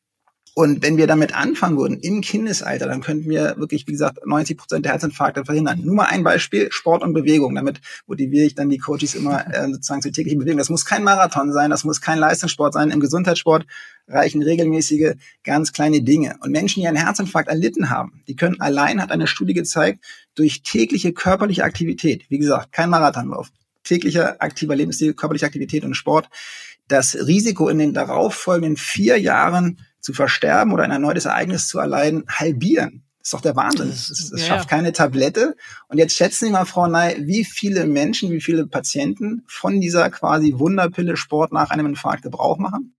Und 0.58 0.82
wenn 0.82 0.98
wir 0.98 1.06
damit 1.06 1.36
anfangen 1.36 1.78
würden 1.78 2.00
im 2.00 2.22
Kindesalter, 2.22 2.88
dann 2.88 3.02
könnten 3.02 3.30
wir 3.30 3.58
wirklich, 3.58 3.86
wie 3.86 3.92
gesagt, 3.92 4.26
90 4.26 4.58
Prozent 4.58 4.86
der 4.86 4.94
Herzinfarkte 4.94 5.46
verhindern. 5.46 5.82
Nur 5.84 5.94
mal 5.94 6.06
ein 6.06 6.24
Beispiel, 6.24 6.70
Sport 6.72 7.04
und 7.04 7.14
Bewegung. 7.14 7.54
Damit 7.54 7.80
motiviere 8.08 8.48
ich 8.48 8.56
dann 8.56 8.68
die 8.68 8.80
Coaches 8.80 9.14
immer 9.14 9.46
äh, 9.54 9.68
sozusagen 9.68 10.02
zur 10.02 10.12
täglichen 10.12 10.40
Bewegung. 10.40 10.58
Das 10.58 10.72
muss 10.72 10.84
kein 10.84 11.04
Marathon 11.04 11.54
sein, 11.54 11.70
das 11.70 11.84
muss 11.84 12.02
kein 12.02 12.18
Leistungssport 12.18 12.74
sein. 12.74 12.90
Im 12.90 13.00
Gesundheitssport 13.00 13.68
reichen 14.08 14.42
regelmäßige, 14.42 15.14
ganz 15.44 15.74
kleine 15.74 16.02
Dinge. 16.02 16.38
Und 16.42 16.50
Menschen, 16.50 16.82
die 16.82 16.88
einen 16.88 16.98
Herzinfarkt 16.98 17.50
erlitten 17.50 17.92
haben, 17.92 18.24
die 18.28 18.36
können 18.36 18.60
allein, 18.60 19.00
hat 19.00 19.12
eine 19.12 19.28
Studie 19.28 19.54
gezeigt, 19.54 20.04
durch 20.34 20.64
tägliche 20.64 21.14
körperliche 21.14 21.66
Aktivität, 21.66 22.26
wie 22.30 22.40
gesagt, 22.40 22.72
kein 22.72 22.90
Marathonlauf, 22.90 23.52
täglicher 23.84 24.42
aktiver 24.42 24.76
Lebensstil, 24.76 25.14
körperliche 25.14 25.46
Aktivität 25.46 25.86
und 25.86 25.94
Sport, 25.94 26.30
das 26.88 27.14
Risiko 27.14 27.70
in 27.70 27.78
den 27.78 27.94
darauffolgenden 27.94 28.76
vier 28.76 29.20
Jahren 29.20 29.78
zu 30.08 30.14
versterben 30.14 30.72
oder 30.72 30.86
ein 30.86 30.92
erneutes 30.92 31.26
Ereignis 31.26 31.68
zu 31.68 31.80
erleiden, 31.80 32.24
halbieren. 32.30 33.04
Das 33.20 33.28
ist 33.28 33.34
doch 33.34 33.42
der 33.42 33.58
Wahnsinn. 33.58 33.90
Das, 33.90 34.08
das, 34.08 34.30
das 34.30 34.40
ja, 34.40 34.48
schafft 34.48 34.70
keine 34.70 34.94
Tablette. 34.94 35.58
Und 35.90 35.98
jetzt 35.98 36.16
schätzen 36.16 36.46
Sie 36.46 36.52
mal, 36.52 36.64
Frau 36.64 36.88
Ney, 36.88 37.28
wie 37.28 37.44
viele 37.44 37.86
Menschen, 37.86 38.32
wie 38.32 38.40
viele 38.40 38.68
Patienten 38.68 39.44
von 39.48 39.82
dieser 39.82 40.10
quasi 40.10 40.54
Wunderpille 40.58 41.18
Sport 41.18 41.52
nach 41.52 41.72
einem 41.72 41.88
Infarkt 41.88 42.24
Gebrauch 42.24 42.58
machen? 42.58 42.96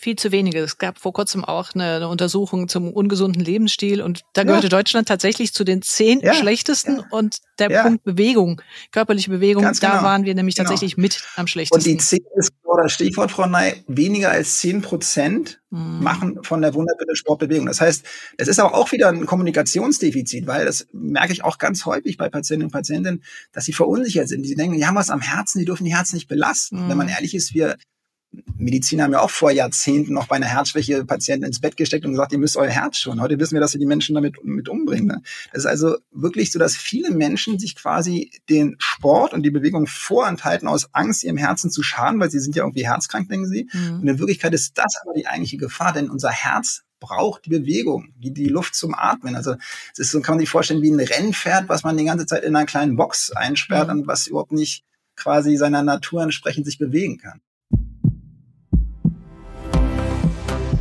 Viel 0.00 0.14
zu 0.14 0.30
wenige. 0.30 0.60
Es 0.60 0.78
gab 0.78 0.98
vor 1.00 1.12
kurzem 1.12 1.44
auch 1.44 1.74
eine, 1.74 1.96
eine 1.96 2.08
Untersuchung 2.08 2.68
zum 2.68 2.92
ungesunden 2.92 3.42
Lebensstil 3.42 4.00
und 4.00 4.22
da 4.32 4.44
gehörte 4.44 4.66
ja. 4.66 4.70
Deutschland 4.70 5.08
tatsächlich 5.08 5.52
zu 5.52 5.64
den 5.64 5.82
zehn 5.82 6.20
ja. 6.20 6.34
schlechtesten 6.34 6.98
ja. 6.98 7.04
und 7.10 7.38
der 7.58 7.82
Punkt 7.82 8.04
Bewegung, 8.04 8.62
körperliche 8.92 9.30
Bewegung, 9.30 9.64
Ganz 9.64 9.80
da 9.80 9.90
genau. 9.90 10.02
waren 10.04 10.24
wir 10.24 10.36
nämlich 10.36 10.54
genau. 10.54 10.68
tatsächlich 10.68 10.96
mit 10.96 11.20
am 11.34 11.48
schlechtesten. 11.48 11.90
Und 11.90 11.92
die 11.92 11.98
zehn 11.98 12.24
ist 12.36 12.52
oder 12.62 12.88
Stichwort, 12.88 13.32
Frau 13.32 13.46
Ney, 13.46 13.82
weniger 13.88 14.30
als 14.30 14.58
zehn 14.58 14.82
Prozent 14.82 15.60
mhm. 15.70 16.00
machen 16.00 16.38
von 16.44 16.62
der 16.62 16.74
Wunderbitte 16.74 17.16
Sportbewegung. 17.16 17.66
Das 17.66 17.80
heißt, 17.80 18.06
es 18.36 18.46
ist 18.46 18.60
aber 18.60 18.74
auch 18.74 18.92
wieder 18.92 19.08
ein 19.08 19.26
Kommunikationsdefizit, 19.26 20.46
weil 20.46 20.64
das 20.64 20.86
merke 20.92 21.32
ich 21.32 21.42
auch 21.42 21.58
ganz 21.58 21.86
häufig 21.86 22.16
bei 22.16 22.28
Patienten 22.28 22.66
und 22.66 22.70
Patientinnen, 22.70 23.24
dass 23.50 23.64
sie 23.64 23.72
verunsichert 23.72 24.28
sind. 24.28 24.42
Die 24.42 24.54
denken, 24.54 24.76
die 24.76 24.86
haben 24.86 24.94
was 24.94 25.10
am 25.10 25.20
Herzen, 25.20 25.58
die 25.58 25.64
dürfen 25.64 25.84
die 25.84 25.94
Herzen 25.94 26.14
nicht 26.14 26.28
belasten. 26.28 26.84
Mhm. 26.84 26.88
Wenn 26.90 26.98
man 26.98 27.08
ehrlich 27.08 27.34
ist, 27.34 27.52
wir 27.52 27.76
Mediziner 28.58 29.04
haben 29.04 29.12
ja 29.12 29.20
auch 29.20 29.30
vor 29.30 29.50
Jahrzehnten 29.50 30.12
noch 30.12 30.26
bei 30.26 30.36
einer 30.36 30.46
Herzschwäche 30.46 31.04
Patienten 31.04 31.46
ins 31.46 31.60
Bett 31.60 31.76
gesteckt 31.76 32.04
und 32.04 32.12
gesagt, 32.12 32.32
ihr 32.32 32.38
müsst 32.38 32.56
euer 32.56 32.68
Herz 32.68 32.98
schon. 32.98 33.20
Heute 33.20 33.38
wissen 33.38 33.54
wir, 33.54 33.60
dass 33.60 33.72
wir 33.72 33.80
die 33.80 33.86
Menschen 33.86 34.14
damit 34.14 34.44
mit 34.44 34.68
umbringen. 34.68 35.06
Ne? 35.06 35.22
Das 35.52 35.60
ist 35.60 35.66
also 35.66 35.96
wirklich 36.10 36.52
so, 36.52 36.58
dass 36.58 36.76
viele 36.76 37.10
Menschen 37.10 37.58
sich 37.58 37.74
quasi 37.74 38.30
den 38.50 38.76
Sport 38.78 39.32
und 39.32 39.44
die 39.44 39.50
Bewegung 39.50 39.86
vorenthalten 39.86 40.68
aus 40.68 40.92
Angst, 40.92 41.24
ihrem 41.24 41.36
Herzen 41.36 41.70
zu 41.70 41.82
schaden, 41.82 42.20
weil 42.20 42.30
sie 42.30 42.40
sind 42.40 42.56
ja 42.56 42.64
irgendwie 42.64 42.86
herzkrank, 42.86 43.28
denken 43.28 43.46
sie. 43.46 43.68
Mhm. 43.72 44.00
Und 44.00 44.08
in 44.08 44.18
Wirklichkeit 44.18 44.52
ist 44.52 44.76
das 44.76 44.96
aber 45.02 45.14
die 45.14 45.26
eigentliche 45.26 45.56
Gefahr, 45.56 45.92
denn 45.92 46.10
unser 46.10 46.30
Herz 46.30 46.82
braucht 47.00 47.46
die 47.46 47.50
Bewegung, 47.50 48.12
die, 48.16 48.32
die 48.32 48.48
Luft 48.48 48.74
zum 48.74 48.94
Atmen. 48.94 49.36
Also 49.36 49.54
es 49.92 50.00
ist 50.00 50.10
so, 50.10 50.20
kann 50.20 50.34
man 50.34 50.40
sich 50.40 50.50
vorstellen, 50.50 50.82
wie 50.82 50.90
ein 50.90 51.00
Rennpferd, 51.00 51.68
was 51.68 51.84
man 51.84 51.96
die 51.96 52.04
ganze 52.04 52.26
Zeit 52.26 52.44
in 52.44 52.54
einer 52.56 52.66
kleinen 52.66 52.96
Box 52.96 53.30
einsperrt 53.30 53.88
mhm. 53.88 54.00
und 54.00 54.06
was 54.06 54.26
überhaupt 54.26 54.52
nicht 54.52 54.84
quasi 55.16 55.56
seiner 55.56 55.82
Natur 55.82 56.22
entsprechend 56.22 56.66
sich 56.66 56.78
bewegen 56.78 57.18
kann. 57.18 57.40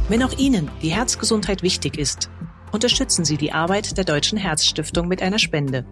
Wenn 0.10 0.24
auch 0.24 0.32
Ihnen 0.38 0.72
die 0.82 0.94
Herzgesundheit 0.94 1.64
wichtig 1.64 1.98
ist, 1.98 2.30
unterstützen 2.72 3.26
Sie 3.26 3.36
die 3.36 3.52
Arbeit 3.52 3.98
der 3.98 4.06
Deutschen 4.06 4.38
Herzstiftung 4.38 5.10
mit 5.10 5.22
einer 5.22 5.38
Spende. 5.38 5.86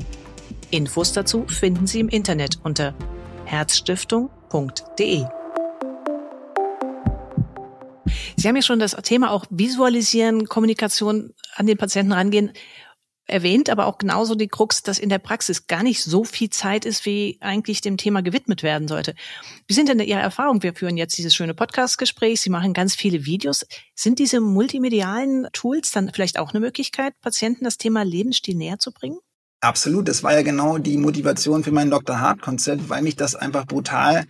Infos 0.71 1.11
dazu 1.11 1.45
finden 1.47 1.85
Sie 1.85 1.99
im 1.99 2.07
Internet 2.07 2.59
unter 2.63 2.95
herzstiftung.de. 3.43 5.25
Sie 8.37 8.47
haben 8.47 8.55
ja 8.55 8.61
schon 8.61 8.79
das 8.79 8.91
Thema 9.03 9.31
auch 9.31 9.45
Visualisieren, 9.49 10.47
Kommunikation 10.47 11.33
an 11.55 11.67
den 11.67 11.77
Patienten 11.77 12.13
rangehen. 12.13 12.53
Erwähnt 13.27 13.69
aber 13.69 13.85
auch 13.85 13.97
genauso 13.97 14.35
die 14.35 14.47
Krux, 14.47 14.83
dass 14.83 14.99
in 14.99 15.09
der 15.09 15.19
Praxis 15.19 15.67
gar 15.67 15.83
nicht 15.83 16.03
so 16.03 16.23
viel 16.23 16.49
Zeit 16.49 16.85
ist, 16.85 17.05
wie 17.05 17.37
eigentlich 17.41 17.81
dem 17.81 17.97
Thema 17.97 18.21
gewidmet 18.21 18.63
werden 18.63 18.87
sollte. 18.87 19.15
Wie 19.67 19.73
sind 19.73 19.89
denn 19.89 19.99
Ihre 19.99 20.19
Erfahrungen? 20.19 20.63
Wir 20.63 20.73
führen 20.73 20.97
jetzt 20.97 21.17
dieses 21.17 21.33
schöne 21.33 21.53
Podcast-Gespräch. 21.53 22.41
Sie 22.41 22.49
machen 22.49 22.73
ganz 22.73 22.95
viele 22.95 23.25
Videos. 23.25 23.65
Sind 23.95 24.19
diese 24.19 24.41
multimedialen 24.41 25.47
Tools 25.53 25.91
dann 25.91 26.11
vielleicht 26.13 26.37
auch 26.39 26.51
eine 26.51 26.59
Möglichkeit, 26.59 27.13
Patienten 27.21 27.65
das 27.65 27.77
Thema 27.77 28.03
Lebensstil 28.03 28.55
näher 28.55 28.79
zu 28.79 28.91
bringen? 28.91 29.17
Absolut. 29.61 30.07
Das 30.07 30.21
war 30.21 30.33
ja 30.33 30.43
genau 30.43 30.77
die 30.77 30.97
Motivation 30.97 31.63
für 31.63 31.71
mein 31.71 31.89
Dr. 31.89 32.19
Hart-Konzept, 32.19 32.89
weil 32.89 33.01
mich 33.01 33.15
das 33.15 33.35
einfach 33.35 33.65
brutal 33.65 34.25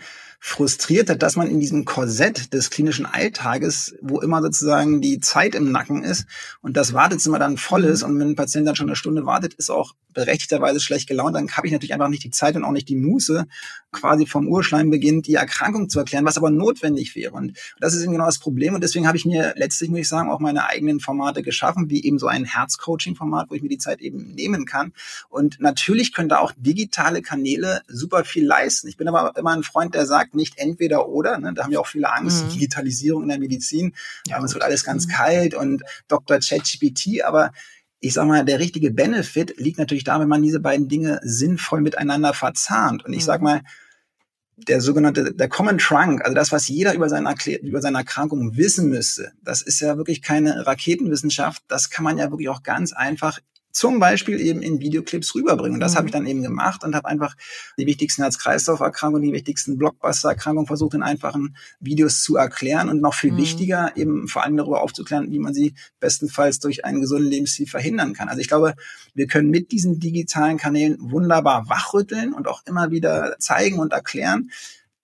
frustriert 0.48 1.10
hat, 1.10 1.24
dass 1.24 1.36
man 1.36 1.48
in 1.48 1.60
diesem 1.60 1.86
Korsett 1.86 2.54
des 2.54 2.70
klinischen 2.70 3.08
Alltages, 3.08 3.96
wo 4.00 4.22
immer 4.22 4.44
sozusagen 4.44 5.02
die 5.02 5.20
Zeit 5.20 5.56
im 5.56 5.72
Nacken 5.72 6.04
ist 6.04 6.28
und 6.62 6.78
das 6.78 6.94
Wartezimmer 6.94 7.40
dann 7.40 7.58
voll 7.58 7.84
ist 7.84 8.04
und 8.04 8.20
wenn 8.20 8.30
ein 8.30 8.36
Patient 8.36 8.68
dann 8.68 8.75
schon 8.75 8.88
eine 8.88 8.96
Stunde 8.96 9.25
wartet, 9.25 9.56
ist 9.56 9.72
auch 9.72 9.96
berechtigterweise 10.16 10.80
schlecht 10.80 11.08
gelaunt, 11.08 11.36
dann 11.36 11.52
habe 11.52 11.68
ich 11.68 11.74
natürlich 11.74 11.94
einfach 11.94 12.10
nicht 12.10 12.24
die 12.24 12.32
Zeit 12.32 12.56
und 12.56 12.64
auch 12.64 12.72
nicht 12.72 12.90
die 12.90 12.96
Muße, 12.96 13.46
quasi 13.92 14.25
vom 14.25 14.48
Urschleim 14.48 14.90
beginnt, 14.90 15.28
die 15.28 15.36
Erkrankung 15.36 15.90
zu 15.90 16.00
erklären, 16.00 16.25
was 16.25 16.38
aber 16.38 16.50
notwendig 16.50 17.16
wäre. 17.16 17.34
Und 17.34 17.58
das 17.80 17.94
ist 17.94 18.04
eben 18.04 18.14
genau 18.14 18.25
das 18.25 18.40
Problem. 18.40 18.74
Und 18.74 18.84
deswegen 18.84 19.08
habe 19.08 19.18
ich 19.18 19.25
mir 19.25 19.54
letztlich, 19.58 19.90
muss 19.90 20.00
ich 20.00 20.08
sagen, 20.08 20.30
auch 20.30 20.40
meine 20.40 20.68
eigenen 20.68 21.00
Formate 21.00 21.44
geschaffen, 21.44 21.90
wie 21.90 22.04
eben 22.04 22.18
so 22.18 22.28
ein 22.28 22.46
Herzcoaching-Format, 22.46 23.50
wo 23.50 23.56
ich 23.56 23.62
mir 23.62 23.70
die 23.70 23.78
Zeit 23.78 24.02
eben 24.02 24.34
nehmen 24.34 24.66
kann. 24.66 24.94
Und 25.30 25.60
natürlich 25.60 26.14
können 26.14 26.30
da 26.30 26.40
auch 26.40 26.54
digitale 26.58 27.22
Kanäle 27.22 27.82
super 27.88 28.24
viel 28.24 28.46
leisten. 28.46 28.88
Ich 28.88 28.98
bin 28.98 29.08
aber 29.08 29.38
immer 29.38 29.52
ein 29.52 29.64
Freund, 29.64 29.96
der 29.96 30.06
sagt, 30.06 30.35
nicht 30.36 30.58
entweder 30.58 31.08
oder. 31.10 31.38
Ne? 31.38 31.54
Da 31.54 31.63
haben 31.63 31.72
ja 31.72 31.80
auch 31.80 31.88
viele 31.88 32.12
Angst, 32.12 32.46
mhm. 32.46 32.50
Digitalisierung 32.50 33.24
in 33.24 33.30
der 33.30 33.39
Medizin. 33.39 33.94
Ja, 34.27 34.44
es 34.44 34.54
wird 34.54 34.63
alles 34.63 34.84
ganz 34.84 35.08
mhm. 35.08 35.12
kalt 35.12 35.54
und 35.54 35.84
Dr. 36.08 36.39
ChatGPT, 36.39 37.24
aber 37.24 37.51
ich 38.00 38.13
sag 38.13 38.27
mal, 38.27 38.46
der 38.46 38.60
richtige 38.60 38.92
Benefit 38.92 39.58
liegt 39.58 39.80
natürlich 39.80 40.04
da, 40.04 40.20
wenn 40.20 40.27
man 40.27 40.44
diese 40.44 40.60
beiden 40.60 40.88
Dinge 40.88 41.20
sinnvoll 41.24 41.82
miteinander 41.82 42.34
verzahnt. 42.34 43.04
Und 43.06 43.13
ich 43.13 43.25
sag 43.25 43.42
mhm. 43.42 43.46
mal, 43.46 43.62
der 44.58 44.80
sogenannte, 44.80 45.34
der 45.34 45.50
Common 45.50 45.77
Trunk, 45.77 46.24
also 46.24 46.34
das, 46.34 46.51
was 46.51 46.68
jeder 46.68 46.94
über 46.94 47.10
seine, 47.10 47.34
über 47.62 47.82
seine 47.82 47.98
Erkrankung 47.98 48.56
wissen 48.56 48.89
müsste, 48.89 49.34
das 49.44 49.62
ist 49.62 49.82
ja 49.82 49.98
wirklich 49.98 50.22
keine 50.22 50.65
Raketenwissenschaft. 50.65 51.63
Das 51.68 51.89
kann 51.89 52.04
man 52.04 52.18
ja 52.18 52.32
wirklich 52.32 52.50
auch 52.50 52.63
ganz 52.63 52.94
einfach 52.94 53.39
zum 53.75 54.00
Beispiel 54.00 54.39
eben 54.39 54.62
in 54.62 54.79
Videoclips 54.79 55.36
rüberbringen. 55.36 55.74
Und 55.74 55.79
das 55.82 55.94
mhm. 55.94 55.98
habe 55.98 56.08
ich 56.08 56.13
dann 56.13 56.25
eben 56.25 56.41
gemacht 56.41 56.86
und 56.86 56.96
habe 56.96 57.10
einfach 57.10 57.36
die 57.77 57.86
wichtigsten 57.86 58.22
Herz-Kreislauf-Erkrankungen, 58.22 59.22
die 59.22 59.34
wichtigsten 59.34 59.77
Blockbuster-Erkrankungen 59.77 60.65
versucht, 60.65 60.94
in 60.94 61.03
einfachen 61.03 61.58
Videos 61.82 62.24
zu 62.24 62.38
erklären 62.38 62.88
und 62.88 63.01
noch 63.01 63.13
viel 63.13 63.34
mhm. 63.34 63.38
wichtiger, 63.38 63.91
eben 63.98 64.29
vor 64.29 64.46
allem 64.46 64.55
darüber 64.55 64.82
aufzuklären, 64.82 65.29
wie 65.29 65.39
man 65.39 65.53
sie 65.53 65.75
bestenfalls 66.00 66.60
durch 66.60 66.86
einen 66.86 67.01
gesunden 67.01 67.29
Lebensstil 67.29 67.67
verhindern 67.67 68.13
kann. 68.13 68.29
Also 68.29 68.39
ich 68.39 68.48
glaube, 68.48 68.75
wir 69.13 69.27
können 69.27 69.50
mit 69.50 69.74
diesen 69.74 70.00
digitalen 70.00 70.55
Kanälen 70.55 70.96
wunderbar 71.00 71.67
wachrütteln 71.67 72.34
und 72.34 72.48
auch 72.48 72.62
immer 72.65 72.91
wieder 72.91 73.36
zeigen 73.39 73.79
und 73.79 73.91
erklären, 73.91 74.51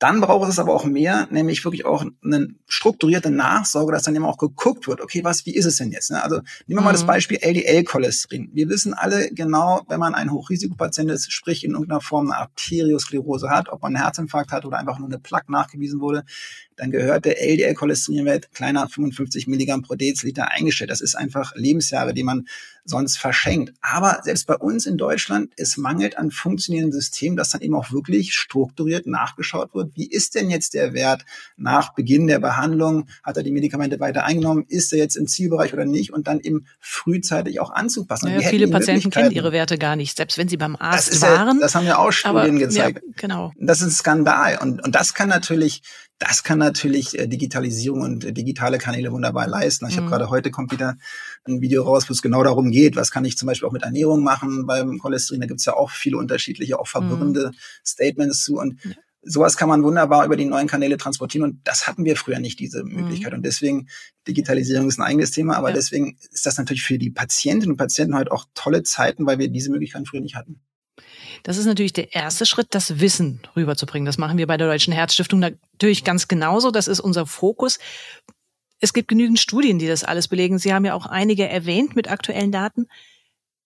dann 0.02 0.20
braucht 0.20 0.50
es 0.50 0.58
aber 0.58 0.74
auch 0.74 0.86
mehr, 0.86 1.28
nämlich 1.30 1.64
wirklich 1.64 1.86
auch 1.86 2.04
eine 2.24 2.48
strukturierte 2.68 3.30
Nachsorge, 3.30 3.92
dass 3.92 4.02
dann 4.02 4.16
eben 4.16 4.26
auch 4.26 4.40
geguckt 4.40 4.88
wird, 4.88 5.00
okay, 5.00 5.24
was, 5.24 5.46
wie 5.46 5.54
ist 5.54 5.66
es 5.66 5.76
denn 5.76 5.92
jetzt? 5.92 6.10
Ne? 6.10 6.24
Also 6.24 6.38
nehmen 6.38 6.46
wir 6.68 6.80
mhm. 6.80 6.86
mal 6.86 6.92
das 6.92 7.04
mhm. 7.04 7.08
Beispiel 7.08 7.38
LDL-Cholesterin. 7.40 8.50
Wir 8.52 8.68
wissen 8.68 8.96
alle 8.96 9.30
genau, 9.30 9.82
wenn 9.90 10.00
man 10.00 10.16
ein 10.16 10.32
Hochrisikopatient 10.32 11.12
ist, 11.12 11.32
sprich 11.32 11.64
in 11.64 11.74
irgendeiner 11.74 12.02
Form 12.02 12.32
eine 12.32 12.40
Arteriosklerose 12.40 13.52
hat, 13.52 13.70
ob 13.70 13.84
man 13.84 13.96
einen 13.96 14.04
Herzinfarkt 14.04 14.52
hat 14.52 14.66
oder 14.66 14.80
einfach 14.80 14.98
nur 14.98 15.08
eine 15.08 15.20
Plaque 15.20 15.52
nachgewiesen 15.52 16.00
wurde, 16.00 16.24
dann 16.82 16.90
gehört 16.90 17.26
der 17.26 17.40
LDL-Cholesterinwert 17.40 18.56
kleiner 18.56 18.90
55 18.90 19.46
Milligramm 19.46 19.84
pro 19.84 19.94
Deziliter 19.94 20.50
eingestellt. 20.50 20.90
Das 20.90 21.00
ist 21.00 21.14
einfach 21.14 21.54
Lebensjahre, 21.56 22.16
die 22.16 22.24
man 22.24 22.48
sonst 22.86 23.20
verschenkt. 23.20 23.72
Aber 23.82 24.22
selbst 24.24 24.48
bei 24.48 24.56
uns 24.56 24.88
in 24.88 24.98
Deutschland, 24.98 25.54
es 25.58 25.78
mangelt 25.78 26.18
an 26.18 26.32
funktionierenden 26.32 26.92
Systemen, 26.92 27.38
dass 27.38 27.50
dann 27.50 27.62
eben 27.62 27.76
auch 27.76 27.92
wirklich 27.92 28.34
strukturiert 28.34 29.06
nachgeschaut 29.06 29.76
wird, 29.76 29.96
wie 29.96 30.10
ist 30.10 30.34
denn 30.34 30.50
jetzt 30.50 30.74
der 30.74 30.94
Wert 30.94 31.24
nach 31.56 31.94
Beginn 31.94 32.26
der 32.26 32.40
Behandlung? 32.40 33.06
Hat 33.22 33.38
er 33.38 33.44
die 33.44 33.52
Medikamente 33.52 34.00
weiter 34.00 34.26
eingenommen? 34.26 34.66
Ist 34.68 34.92
er 34.92 34.98
jetzt 34.98 35.18
im 35.18 35.28
Zielbereich 35.28 35.74
oder 35.74 35.86
nicht? 35.86 36.12
Und 36.12 36.26
dann 36.26 36.40
eben 36.40 36.66
frühzeitig 36.80 37.60
auch 37.60 37.70
anzupassen. 37.70 38.32
Ja, 38.32 38.40
viele 38.50 38.68
Patienten 38.70 39.12
kennen 39.12 39.30
ihre 39.30 39.52
Werte 39.52 39.78
gar 39.78 39.96
nicht, 39.96 40.18
selbst 40.18 40.40
wenn 40.40 40.48
sie 40.48 40.58
beim 40.58 40.76
Arzt 40.76 41.12
das 41.12 41.22
waren. 41.22 41.58
Ja, 41.58 41.62
das 41.62 41.76
haben 41.76 41.86
ja 41.86 42.00
auch 42.00 42.12
Studien 42.12 42.56
aber, 42.56 42.58
gezeigt. 42.58 43.04
Ja, 43.06 43.14
genau. 43.18 43.52
Das 43.60 43.82
ist 43.82 43.88
ein 43.88 43.92
Skandal. 43.92 44.58
Und, 44.60 44.84
und 44.84 44.96
das 44.96 45.14
kann 45.14 45.30
natürlich 45.30 45.84
das 46.22 46.44
kann 46.44 46.60
natürlich 46.60 47.18
äh, 47.18 47.28
Digitalisierung 47.28 48.02
und 48.02 48.24
äh, 48.24 48.32
digitale 48.32 48.78
Kanäle 48.78 49.12
wunderbar 49.12 49.48
leisten. 49.48 49.88
Ich 49.88 49.96
mhm. 49.96 50.02
habe 50.02 50.10
gerade 50.10 50.30
heute 50.30 50.52
kommt 50.52 50.72
wieder 50.72 50.98
ein 51.46 51.62
Video 51.62 51.82
raus, 51.82 52.08
wo 52.08 52.14
es 52.14 52.22
genau 52.22 52.44
darum 52.44 52.70
geht, 52.70 52.96
was 52.96 53.10
kann 53.10 53.26
ich 53.26 53.38
zum 53.38 53.48
Beispiel 53.48 53.68
auch 53.68 53.72
mit 53.72 53.82
Ernährung 53.82 54.24
machen 54.24 54.68
beim 54.68 55.00
Cholesterin. 55.00 55.42
Da 55.42 55.48
gibt's 55.48 55.66
ja 55.66 55.74
auch 55.74 55.90
viele 55.90 56.18
unterschiedliche, 56.18 56.80
auch 56.80 56.88
verwirrende 56.88 57.48
mhm. 57.48 57.58
Statements 57.84 58.44
zu. 58.44 58.60
Und 58.60 58.84
ja. 58.84 58.92
sowas 59.24 59.58
kann 59.58 59.68
man 59.68 59.82
wunderbar 59.82 60.24
über 60.24 60.36
die 60.36 60.46
neuen 60.46 60.68
Kanäle 60.68 60.98
transportieren. 60.98 61.50
Und 61.50 61.62
das 61.64 61.88
hatten 61.88 62.06
wir 62.06 62.16
früher 62.16 62.40
nicht, 62.40 62.60
diese 62.60 62.84
mhm. 62.84 63.02
Möglichkeit. 63.02 63.32
Mhm. 63.32 63.38
Und 63.38 63.46
deswegen, 63.48 63.88
Digitalisierung 64.28 64.90
ist 64.90 65.00
ein 65.00 65.06
eigenes 65.06 65.32
Thema, 65.32 65.58
aber 65.58 65.70
ja. 65.70 65.76
deswegen 65.76 66.20
ist 66.32 66.46
das 66.46 66.56
natürlich 66.56 66.84
für 66.84 67.00
die 67.00 67.10
Patientinnen 67.10 67.72
und 67.72 67.78
Patienten 67.78 68.16
heute 68.16 68.32
auch 68.32 68.46
tolle 68.54 68.84
Zeiten, 68.84 69.26
weil 69.26 69.40
wir 69.40 69.48
diese 69.48 69.72
Möglichkeiten 69.72 70.06
früher 70.06 70.22
nicht 70.22 70.36
hatten. 70.36 70.62
Das 71.44 71.58
ist 71.58 71.66
natürlich 71.66 71.94
der 71.94 72.14
erste 72.14 72.46
Schritt, 72.46 72.68
das 72.72 73.00
Wissen 73.00 73.42
rüberzubringen. 73.56 74.06
Das 74.06 74.18
machen 74.18 74.38
wir 74.38 74.48
bei 74.48 74.58
der 74.58 74.68
Deutschen 74.68 74.94
Herzstiftung 74.94 75.40
natürlich 75.40 76.04
ganz 76.04 76.28
genauso. 76.28 76.72
Das 76.72 76.88
ist 76.88 77.00
unser 77.00 77.26
Fokus. 77.26 77.80
Es 78.80 78.94
gibt 78.94 79.08
genügend 79.08 79.40
Studien, 79.40 79.80
die 79.80 79.88
das 79.88 80.04
alles 80.04 80.28
belegen. 80.28 80.60
Sie 80.60 80.74
haben 80.74 80.86
ja 80.86 80.94
auch 80.94 81.06
einige 81.06 81.48
erwähnt 81.48 81.96
mit 81.96 82.10
aktuellen 82.10 82.52
Daten. 82.52 82.88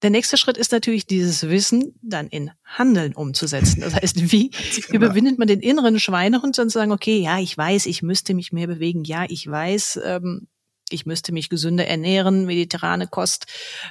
Der 0.02 0.10
nächste 0.10 0.38
Schritt 0.38 0.58
ist 0.58 0.72
natürlich, 0.72 1.08
dieses 1.08 1.50
Wissen 1.50 1.96
dann 2.02 2.28
in 2.28 2.52
Handeln 2.64 3.16
umzusetzen. 3.16 3.82
Das 3.82 3.96
heißt, 3.96 4.32
wie 4.32 4.50
genau. 4.90 5.06
überwindet 5.06 5.40
man 5.40 5.48
den 5.48 5.62
inneren 5.62 6.00
Schweinehund 6.00 6.60
und 6.60 6.70
zu 6.70 6.78
sagen, 6.78 6.92
okay, 6.92 7.18
ja, 7.18 7.40
ich 7.40 7.58
weiß, 7.58 7.86
ich 7.86 8.04
müsste 8.04 8.34
mich 8.34 8.52
mehr 8.52 8.68
bewegen. 8.68 9.04
Ja, 9.06 9.26
ich 9.28 9.50
weiß, 9.50 10.02
ähm, 10.04 10.48
ich 10.90 11.06
müsste 11.06 11.32
mich 11.32 11.50
gesünder 11.50 11.88
ernähren. 11.88 12.46
Mediterrane 12.46 13.08
Kost 13.08 13.48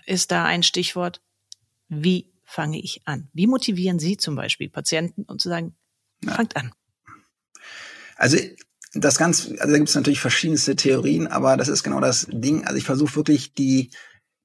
ist 0.07 0.31
da 0.31 0.45
ein 0.45 0.63
Stichwort. 0.63 1.21
Wie 1.89 2.34
fange 2.45 2.81
ich 2.81 3.03
an? 3.07 3.29
Wie 3.33 3.47
motivieren 3.47 3.99
Sie 3.99 4.17
zum 4.17 4.37
Beispiel 4.37 4.69
Patienten 4.69 5.25
und 5.25 5.41
zu 5.41 5.49
sagen, 5.49 5.75
fangt 6.25 6.57
an? 6.57 6.73
Also 8.17 8.39
das 8.95 9.19
ganz, 9.19 9.49
also 9.59 9.73
da 9.73 9.77
gibt 9.77 9.89
es 9.89 9.95
natürlich 9.95 10.21
verschiedenste 10.21 10.77
Theorien, 10.77 11.27
aber 11.27 11.57
das 11.57 11.69
ist 11.69 11.83
genau 11.83 12.01
das 12.01 12.29
Ding. 12.31 12.65
Also 12.65 12.79
ich 12.79 12.85
versuche 12.85 13.17
wirklich 13.17 13.55
die 13.55 13.91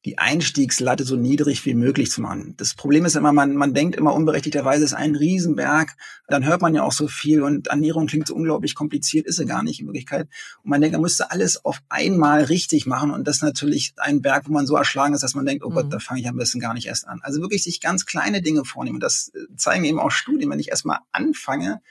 die 0.06 0.18
Einstiegslatte 0.18 1.04
so 1.04 1.18
niedrig 1.18 1.66
wie 1.66 1.74
möglich 1.74 2.10
zu 2.10 2.22
machen. 2.22 2.54
Das 2.56 2.74
Problem 2.74 3.04
ist 3.04 3.18
immer, 3.18 3.34
man, 3.34 3.56
man 3.56 3.74
denkt 3.74 3.98
immer 3.98 4.14
unberechtigterweise, 4.14 4.86
es 4.86 4.92
ist 4.92 4.98
ein 4.98 5.16
Riesenberg. 5.16 5.98
Dann 6.30 6.46
hört 6.46 6.62
man 6.62 6.74
ja 6.74 6.84
auch 6.84 6.94
so 6.94 7.10
viel 7.10 7.44
und 7.44 7.68
Ernährung 7.68 8.08
klingt 8.08 8.28
so 8.28 8.36
unglaublich 8.36 8.76
kompliziert, 8.76 9.26
ist 9.26 9.36
sie 9.36 9.46
gar 9.46 9.62
nicht 9.62 9.82
in 9.82 9.88
Wirklichkeit. 9.88 10.30
Und 10.64 10.70
man 10.70 10.80
denkt, 10.80 10.94
man 10.94 11.02
müsste 11.02 11.32
alles 11.32 11.66
auf 11.66 11.82
einmal 11.90 12.44
richtig 12.44 12.86
machen 12.86 13.12
und 13.12 13.28
das 13.28 13.38
ist 13.38 13.44
natürlich 13.44 13.94
ein 13.98 14.22
Berg, 14.22 14.48
wo 14.48 14.54
man 14.54 14.66
so 14.66 14.78
erschlagen 14.78 15.14
ist, 15.14 15.24
dass 15.24 15.36
man 15.36 15.46
denkt, 15.46 15.66
oh 15.66 15.70
mhm. 15.70 15.74
Gott, 15.74 15.94
da 15.94 16.00
fange 16.00 16.22
ich 16.22 16.30
am 16.30 16.38
besten 16.38 16.62
gar 16.62 16.74
nicht 16.74 16.88
erst 16.88 17.06
an. 17.06 17.20
Also 17.22 17.42
wirklich 17.42 17.64
sich 17.64 17.82
ganz 17.82 18.06
kleine 18.06 18.42
Dinge 18.42 18.64
vornehmen. 18.64 19.02
Das 19.02 19.34
zeigen 19.58 19.84
eben 19.84 20.00
auch 20.00 20.12
Studien. 20.12 20.50
Wenn 20.50 20.60
ich 20.60 20.70
erstmal 20.70 21.00
anfange, 21.12 21.82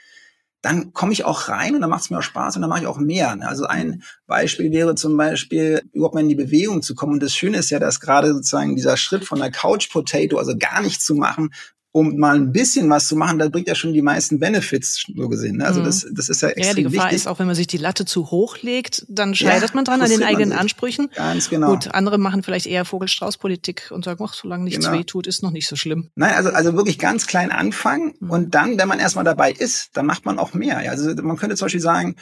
dann 0.61 0.91
komme 0.93 1.13
ich 1.13 1.23
auch 1.23 1.47
rein 1.47 1.75
und 1.75 1.81
dann 1.81 1.89
macht 1.89 2.03
es 2.03 2.09
mir 2.09 2.19
auch 2.19 2.23
Spaß 2.23 2.55
und 2.55 2.61
dann 2.61 2.69
mache 2.69 2.81
ich 2.81 2.87
auch 2.87 2.97
mehr. 2.97 3.35
Ne? 3.35 3.47
Also 3.47 3.65
ein 3.65 4.03
Beispiel 4.27 4.71
wäre 4.71 4.95
zum 4.95 5.15
Beispiel, 5.15 5.81
überhaupt 5.93 6.15
mal 6.15 6.21
in 6.21 6.29
die 6.29 6.35
Bewegung 6.35 6.81
zu 6.81 6.95
kommen. 6.95 7.13
Und 7.13 7.23
das 7.23 7.33
Schöne 7.33 7.57
ist 7.57 7.69
ja, 7.69 7.79
dass 7.79 7.99
gerade 7.99 8.33
sozusagen 8.33 8.75
dieser 8.75 8.97
Schritt 8.97 9.25
von 9.25 9.39
der 9.39 9.51
Couch 9.51 9.89
Potato, 9.89 10.37
also 10.37 10.57
gar 10.57 10.81
nichts 10.81 11.05
zu 11.05 11.15
machen, 11.15 11.51
um 11.91 12.17
mal 12.17 12.35
ein 12.35 12.51
bisschen 12.51 12.87
was 12.89 13.07
zu 13.07 13.15
machen, 13.15 13.39
da 13.39 13.49
bringt 13.49 13.67
ja 13.67 13.73
schon 13.73 13.93
die 13.93 14.03
meisten 14.03 14.39
Benefits 14.39 15.05
so 15.15 15.27
gesehen. 15.27 15.57
Ne? 15.57 15.65
Also 15.65 15.79
mhm. 15.79 15.85
das, 15.85 16.05
das 16.11 16.29
ist 16.29 16.41
ja 16.41 16.49
extrem 16.49 16.67
Ja, 16.67 16.73
die 16.75 16.83
Gefahr 16.83 17.05
wichtig. 17.05 17.15
ist 17.15 17.27
auch, 17.27 17.39
wenn 17.39 17.47
man 17.47 17.55
sich 17.55 17.65
die 17.65 17.77
Latte 17.77 18.05
zu 18.05 18.29
hoch 18.29 18.57
legt, 18.61 19.05
dann 19.09 19.33
scheitert 19.33 19.69
ja, 19.69 19.75
man 19.75 19.85
dran 19.85 20.01
an 20.01 20.09
den 20.09 20.21
eigenen 20.21 20.51
Ansprüchen. 20.51 21.09
Ganz 21.15 21.49
genau. 21.49 21.71
Gut, 21.71 21.87
andere 21.93 22.19
machen 22.19 22.43
vielleicht 22.43 22.67
eher 22.67 22.85
Vogelstrauß-Politik 22.85 23.89
und 23.91 24.05
sagen, 24.05 24.23
ach, 24.23 24.35
solange 24.35 24.65
nichts 24.65 24.85
genau. 24.85 24.99
weh 24.99 25.03
tut, 25.03 25.25
ist 25.25 25.41
noch 25.41 25.51
nicht 25.51 25.67
so 25.67 25.75
schlimm. 25.75 26.11
Nein, 26.15 26.35
also, 26.35 26.49
also 26.49 26.75
wirklich 26.75 26.99
ganz 26.99 27.25
klein 27.25 27.51
anfangen 27.51 28.13
mhm. 28.19 28.29
und 28.29 28.55
dann, 28.55 28.77
wenn 28.77 28.87
man 28.87 28.99
erstmal 28.99 29.25
dabei 29.25 29.51
ist, 29.51 29.97
dann 29.97 30.05
macht 30.05 30.25
man 30.25 30.37
auch 30.37 30.53
mehr. 30.53 30.83
Ja? 30.83 30.91
Also 30.91 31.09
man 31.23 31.37
könnte 31.37 31.55
zum 31.55 31.65
Beispiel 31.65 31.81
sagen, 31.81 32.15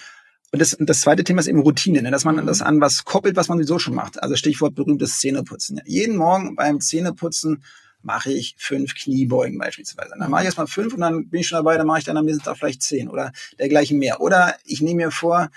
und 0.54 0.62
das, 0.62 0.74
und 0.74 0.90
das 0.90 1.02
zweite 1.02 1.26
Thema 1.26 1.42
ist 1.42 1.48
eben 1.48 1.60
Routine, 1.60 2.02
ne? 2.02 2.10
dass 2.10 2.24
man 2.24 2.38
mhm. 2.38 2.46
das 2.46 2.62
an 2.62 2.80
was 2.80 3.04
koppelt, 3.04 3.36
was 3.36 3.50
man 3.50 3.58
sowieso 3.58 3.80
schon 3.80 3.96
macht. 3.96 4.24
Also 4.24 4.38
Stichwort 4.38 4.76
berühmtes 4.76 5.20
Zähneputzen. 5.20 5.78
Ja? 5.78 5.84
Jeden 5.86 6.16
Morgen 6.16 6.56
beim 6.56 6.80
Zähneputzen 6.80 7.64
mache 8.08 8.32
ich 8.32 8.56
fünf 8.58 8.96
Kniebeugen 8.96 9.60
beispielsweise. 9.60 10.14
Dann 10.18 10.32
mache 10.32 10.42
ich 10.42 10.46
erstmal 10.46 10.68
fünf 10.68 10.94
und 10.94 11.02
dann 11.02 11.30
bin 11.30 11.42
ich 11.42 11.48
schon 11.48 11.58
dabei, 11.58 11.78
dann 11.78 11.86
mache 11.86 12.00
ich 12.00 12.06
dann 12.06 12.16
am 12.16 12.26
nächsten 12.26 12.44
Tag 12.44 12.58
vielleicht 12.58 12.82
zehn 12.82 13.10
oder 13.10 13.34
dergleichen 13.60 14.00
mehr. 14.00 14.22
Oder 14.22 14.56
ich 14.64 14.82
nehme 14.82 15.04
mir 15.04 15.12
vor, 15.12 15.50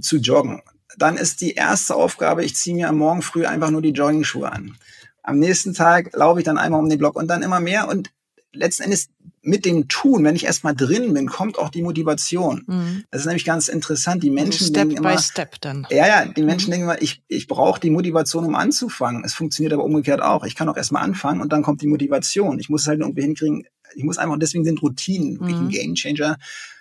zu 0.00 0.16
joggen. 0.16 0.62
Dann 0.96 1.18
ist 1.18 1.42
die 1.42 1.52
erste 1.52 1.94
Aufgabe, 1.94 2.42
ich 2.42 2.56
ziehe 2.56 2.74
mir 2.74 2.88
am 2.88 2.96
Morgen 2.96 3.22
früh 3.22 3.44
einfach 3.44 3.70
nur 3.70 3.82
die 3.82 3.90
Jogging-Schuhe 3.90 4.50
an. 4.50 4.76
Am 5.22 5.38
nächsten 5.38 5.74
Tag 5.74 6.10
laufe 6.14 6.40
ich 6.40 6.44
dann 6.44 6.58
einmal 6.58 6.80
um 6.80 6.88
den 6.88 6.98
Block 6.98 7.16
und 7.16 7.28
dann 7.28 7.42
immer 7.42 7.60
mehr 7.60 7.86
und 7.88 8.10
letzten 8.52 8.84
Endes 8.84 9.10
mit 9.42 9.64
dem 9.64 9.88
Tun, 9.88 10.22
wenn 10.24 10.36
ich 10.36 10.44
erstmal 10.44 10.74
drin 10.74 11.14
bin, 11.14 11.26
kommt 11.26 11.58
auch 11.58 11.70
die 11.70 11.82
Motivation. 11.82 12.64
Mhm. 12.66 13.04
Das 13.10 13.22
ist 13.22 13.26
nämlich 13.26 13.44
ganz 13.44 13.68
interessant. 13.68 14.22
Die 14.22 14.30
Menschen 14.30 14.52
also 14.52 14.64
Step 14.66 14.88
denken 14.88 14.96
immer, 14.98 15.16
by 15.16 15.22
Step 15.22 15.60
dann. 15.60 15.86
Ja, 15.90 16.06
ja, 16.06 16.26
die 16.26 16.42
Menschen 16.42 16.68
mhm. 16.68 16.72
denken 16.72 16.84
immer, 16.84 17.02
ich, 17.02 17.22
ich 17.28 17.46
brauche 17.46 17.80
die 17.80 17.90
Motivation, 17.90 18.44
um 18.44 18.54
anzufangen. 18.54 19.24
Es 19.24 19.34
funktioniert 19.34 19.72
aber 19.72 19.84
umgekehrt 19.84 20.20
auch. 20.20 20.44
Ich 20.44 20.54
kann 20.54 20.68
auch 20.68 20.76
erstmal 20.76 21.02
anfangen 21.02 21.40
und 21.40 21.52
dann 21.52 21.62
kommt 21.62 21.80
die 21.80 21.86
Motivation. 21.86 22.58
Ich 22.58 22.68
muss 22.68 22.82
es 22.82 22.88
halt 22.88 23.00
irgendwie 23.00 23.22
hinkriegen. 23.22 23.64
Ich 23.94 24.04
muss 24.04 24.18
einfach, 24.18 24.38
deswegen 24.38 24.64
sind 24.64 24.82
Routinen 24.82 25.40
wirklich 25.40 25.56
ein 25.56 25.64
mhm. 25.64 25.70
Game 25.70 25.94
Changer, 25.94 26.36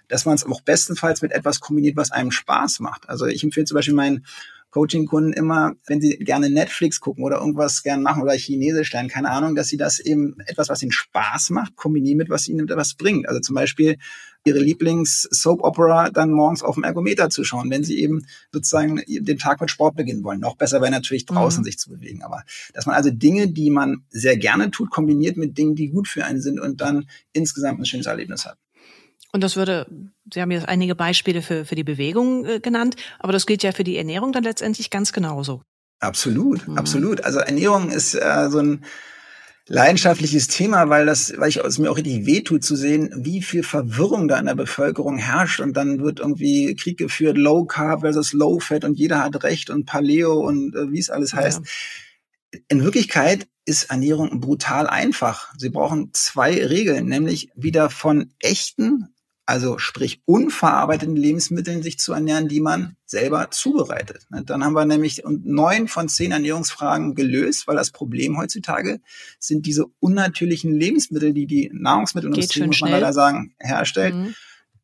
dass 0.10 0.26
man 0.26 0.36
es 0.36 0.46
auch 0.46 0.62
bestenfalls 0.62 1.22
mit 1.22 1.32
etwas 1.32 1.62
kombiniert, 1.62 1.96
was 1.96 2.12
einem 2.12 2.32
Spaß 2.32 2.82
macht. 2.82 3.08
Also 3.08 3.26
ich 3.26 3.44
empfehle 3.44 3.66
zum 3.66 3.76
Beispiel 3.76 3.94
meinen 3.94 4.26
Coaching-Kunden 4.72 5.34
immer, 5.34 5.74
wenn 5.88 6.02
sie 6.02 6.18
gerne 6.20 6.50
Netflix 6.50 7.00
gucken 7.00 7.24
oder 7.24 7.40
irgendwas 7.40 7.84
gerne 7.84 8.04
machen 8.04 8.22
oder 8.22 8.34
Chinesisch 8.34 8.94
lernen, 8.94 9.10
keine 9.10 9.32
Ahnung, 9.32 9.56
dass 9.56 9.68
sie 9.68 9.78
das 9.78 10.00
eben 10.00 10.36
etwas, 10.46 10.70
was 10.70 10.84
ihnen 10.84 10.92
Spaß 10.92 11.50
macht, 11.52 11.76
kombinieren 11.76 12.18
mit 12.18 12.30
was 12.30 12.48
ihnen 12.48 12.70
etwas 12.70 12.94
bringt. 12.94 13.28
Also 13.28 13.40
zum 13.40 13.56
Beispiel 13.56 13.98
ihre 14.46 14.60
Lieblings-Soap-Opera 14.60 16.12
dann 16.12 16.32
morgens 16.32 16.64
auf 16.64 16.76
dem 16.76 16.84
Ergometer 16.84 17.30
zu 17.30 17.44
schauen, 17.44 17.70
wenn 17.70 17.84
sie 17.84 18.00
eben 18.00 18.26
sozusagen 18.52 19.02
den 19.08 19.38
Tag 19.38 19.60
mit 19.60 19.70
Sport 19.70 19.96
beginnen 19.96 20.24
wollen. 20.24 20.40
Noch 20.40 20.56
besser 20.56 20.82
wäre 20.82 20.92
natürlich 20.92 21.26
draußen 21.26 21.62
mhm. 21.62 21.66
sich 21.66 21.78
zu 21.78 21.90
bewegen. 21.90 22.24
Aber 22.24 22.44
dass 22.74 22.86
man 22.86 22.96
also 22.96 23.10
Dinge, 23.12 23.50
die 23.50 23.70
man 23.70 24.06
sehr 24.10 24.38
gerne 24.38 24.72
tut, 24.72 24.92
kombiniert 24.92 25.38
mit 25.38 25.58
Dingen, 25.58 25.76
die 25.76 25.90
gut 25.90 26.08
für 26.08 26.26
einen 26.26 26.42
sind 26.42 26.60
und 26.60 26.82
dann 26.82 27.10
insgesamt 27.34 27.80
ein 27.80 27.86
schönes 27.86 28.06
Erlebnis 28.06 28.46
hat. 28.46 28.58
Und 29.32 29.44
das 29.44 29.56
würde, 29.56 29.86
Sie 30.34 30.42
haben 30.42 30.52
jetzt 30.52 30.68
einige 30.68 30.96
Beispiele 30.96 31.42
für, 31.42 31.66
für 31.66 31.76
die 31.76 31.84
Bewegung 31.84 32.46
äh, 32.46 32.60
genannt, 32.60 32.96
aber 33.20 33.32
das 33.32 33.46
gilt 33.46 33.64
ja 33.64 33.72
für 33.72 33.84
die 33.84 33.98
Ernährung 33.98 34.32
dann 34.32 34.44
letztendlich 34.44 34.90
ganz 34.90 35.14
genauso. 35.14 35.62
Absolut, 36.00 36.68
mhm. 36.68 36.78
absolut. 36.78 37.24
Also 37.24 37.40
Ernährung 37.40 37.92
ist 37.92 38.16
äh, 38.16 38.50
so 38.50 38.60
ein 38.60 38.86
leidenschaftliches 39.68 40.48
Thema, 40.48 40.90
weil 40.90 41.06
das, 41.06 41.34
weil 41.38 41.50
ich 41.50 41.58
es 41.58 41.78
mir 41.78 41.92
auch 41.92 41.98
richtig 41.98 42.26
wehtut 42.26 42.64
zu 42.64 42.76
sehen, 42.76 43.12
wie 43.16 43.44
viel 43.44 43.62
Verwirrung 43.62 44.28
da 44.28 44.40
in 44.40 44.48
der 44.48 44.56
Bevölkerung 44.56 45.18
herrscht 45.18 45.60
und 45.60 45.78
dann 45.78 46.00
wird 46.00 46.20
irgendwie 46.20 46.76
Krieg 46.76 46.98
geführt, 46.98 47.38
Low 47.38 47.66
Carb 47.66 48.02
versus 48.02 48.34
Low 48.34 48.60
Fat 48.60 48.84
und 48.84 48.98
jeder 48.98 49.24
hat 49.24 49.44
Recht 49.44 49.70
und 49.70 49.86
Paleo 49.86 50.40
und 50.40 50.76
äh, 50.76 50.92
wie 50.92 51.00
es 51.00 51.12
alles 51.12 51.34
heißt. 51.34 51.62
Ja. 51.64 52.60
In 52.68 52.84
Wirklichkeit 52.84 53.48
ist 53.66 53.92
Ernährung 53.92 54.40
brutal 54.40 54.88
einfach. 54.88 55.54
Sie 55.56 55.70
brauchen 55.70 56.10
zwei 56.14 56.66
Regeln, 56.66 57.06
nämlich 57.06 57.50
wieder 57.56 57.92
von 57.92 58.34
echten 58.40 59.10
also 59.50 59.80
sprich 59.80 60.22
unverarbeiteten 60.26 61.16
Lebensmitteln 61.16 61.82
sich 61.82 61.98
zu 61.98 62.14
ernähren, 62.14 62.48
die 62.48 62.60
man 62.60 62.96
selber 63.08 63.50
zubereitet. 63.50 64.28
Ne, 64.30 64.44
dann 64.46 64.64
haben 64.64 64.74
wir 64.74 64.86
nämlich 64.86 65.24
neun 65.26 65.88
von 65.88 66.08
zehn 66.08 66.32
Ernährungsfragen 66.32 67.16
gelöst, 67.16 67.68
weil 67.68 67.76
das 67.76 67.90
Problem 67.90 68.38
heutzutage 68.38 69.02
sind 69.40 69.66
diese 69.66 69.88
unnatürlichen 70.00 70.72
Lebensmittel, 70.72 71.34
die 71.34 71.48
die 71.48 71.72
Nahrungsmittelindustrie, 71.74 72.68
muss 72.68 72.82
man 72.82 72.92
leider 72.92 73.12
sagen, 73.12 73.56
herstellt, 73.58 74.14
mhm. 74.14 74.36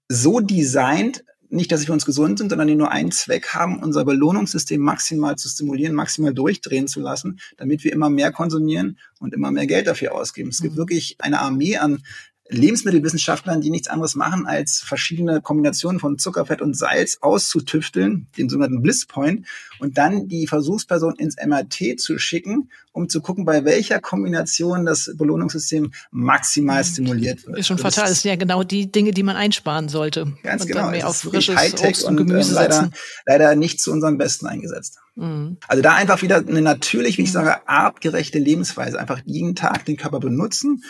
so 0.09 0.39
designt, 0.39 1.23
nicht, 1.49 1.71
dass 1.71 1.81
sie 1.81 1.85
für 1.85 1.93
uns 1.93 2.07
gesund 2.07 2.39
sind, 2.39 2.49
sondern 2.49 2.67
die 2.67 2.75
nur 2.75 2.89
einen 2.89 3.11
Zweck 3.11 3.49
haben, 3.49 3.83
unser 3.83 4.03
Belohnungssystem 4.03 4.81
maximal 4.81 5.35
zu 5.35 5.47
stimulieren, 5.47 5.93
maximal 5.93 6.33
durchdrehen 6.33 6.87
zu 6.87 7.01
lassen, 7.01 7.39
damit 7.57 7.83
wir 7.83 7.93
immer 7.93 8.09
mehr 8.09 8.31
konsumieren 8.31 8.97
und 9.19 9.35
immer 9.35 9.51
mehr 9.51 9.67
Geld 9.67 9.85
dafür 9.85 10.15
ausgeben. 10.15 10.49
Es 10.49 10.63
gibt 10.63 10.73
mhm. 10.73 10.79
wirklich 10.79 11.17
eine 11.19 11.39
Armee 11.39 11.77
an 11.77 12.01
Lebensmittelwissenschaftlern, 12.49 13.61
die 13.61 13.71
nichts 13.71 13.87
anderes 13.87 14.15
machen, 14.15 14.45
als 14.45 14.79
verschiedene 14.79 15.41
Kombinationen 15.41 15.99
von 15.99 16.19
Zucker, 16.19 16.45
Fett 16.45 16.61
und 16.61 16.77
Salz 16.77 17.17
auszutüfteln, 17.21 18.27
den 18.37 18.49
sogenannten 18.49 18.83
Bliss 18.83 19.07
Point, 19.07 19.47
und 19.79 19.97
dann 19.97 20.27
die 20.27 20.45
Versuchsperson 20.45 21.15
ins 21.15 21.35
MRT 21.43 21.99
zu 21.99 22.19
schicken, 22.19 22.69
um 22.91 23.09
zu 23.09 23.21
gucken, 23.21 23.45
bei 23.45 23.65
welcher 23.65 23.99
Kombination 23.99 24.85
das 24.85 25.11
Belohnungssystem 25.17 25.91
maximal 26.11 26.83
hm. 26.83 26.91
stimuliert 26.91 27.47
wird. 27.47 27.57
Ist 27.57 27.67
schon 27.67 27.79
fatal. 27.79 28.07
Das 28.07 28.21
sind 28.21 28.29
ja 28.29 28.37
genau 28.37 28.63
die 28.63 28.91
Dinge, 28.91 29.11
die 29.11 29.23
man 29.23 29.35
einsparen 29.35 29.89
sollte. 29.89 30.33
Ganz 30.43 30.61
und 30.61 30.67
genau. 30.67 30.81
Dann 30.81 30.91
mehr 30.91 31.07
auf 31.07 31.17
frisches 31.17 31.55
Obst 31.81 32.03
und, 32.03 32.19
und 32.19 32.27
Gemüse 32.27 32.51
und, 32.51 32.57
äh, 32.57 32.67
leider, 32.67 32.89
leider 33.25 33.55
nicht 33.55 33.81
zu 33.81 33.91
unserem 33.91 34.17
Besten 34.17 34.45
eingesetzt. 34.45 34.99
Mhm. 35.15 35.57
Also 35.67 35.81
da 35.81 35.95
einfach 35.95 36.21
wieder 36.21 36.37
eine 36.37 36.61
natürlich, 36.61 37.17
wie 37.17 37.23
ich 37.23 37.29
hm. 37.29 37.33
sage, 37.33 37.67
artgerechte 37.67 38.37
Lebensweise. 38.37 38.99
Einfach 38.99 39.21
jeden 39.25 39.55
Tag 39.55 39.85
den 39.85 39.97
Körper 39.97 40.19
benutzen, 40.19 40.83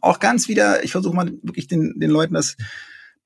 auch 0.00 0.18
ganz 0.18 0.48
wieder, 0.48 0.84
ich 0.84 0.92
versuche 0.92 1.16
mal 1.16 1.32
wirklich 1.42 1.66
den, 1.66 1.98
den 1.98 2.10
Leuten 2.10 2.34
das 2.34 2.56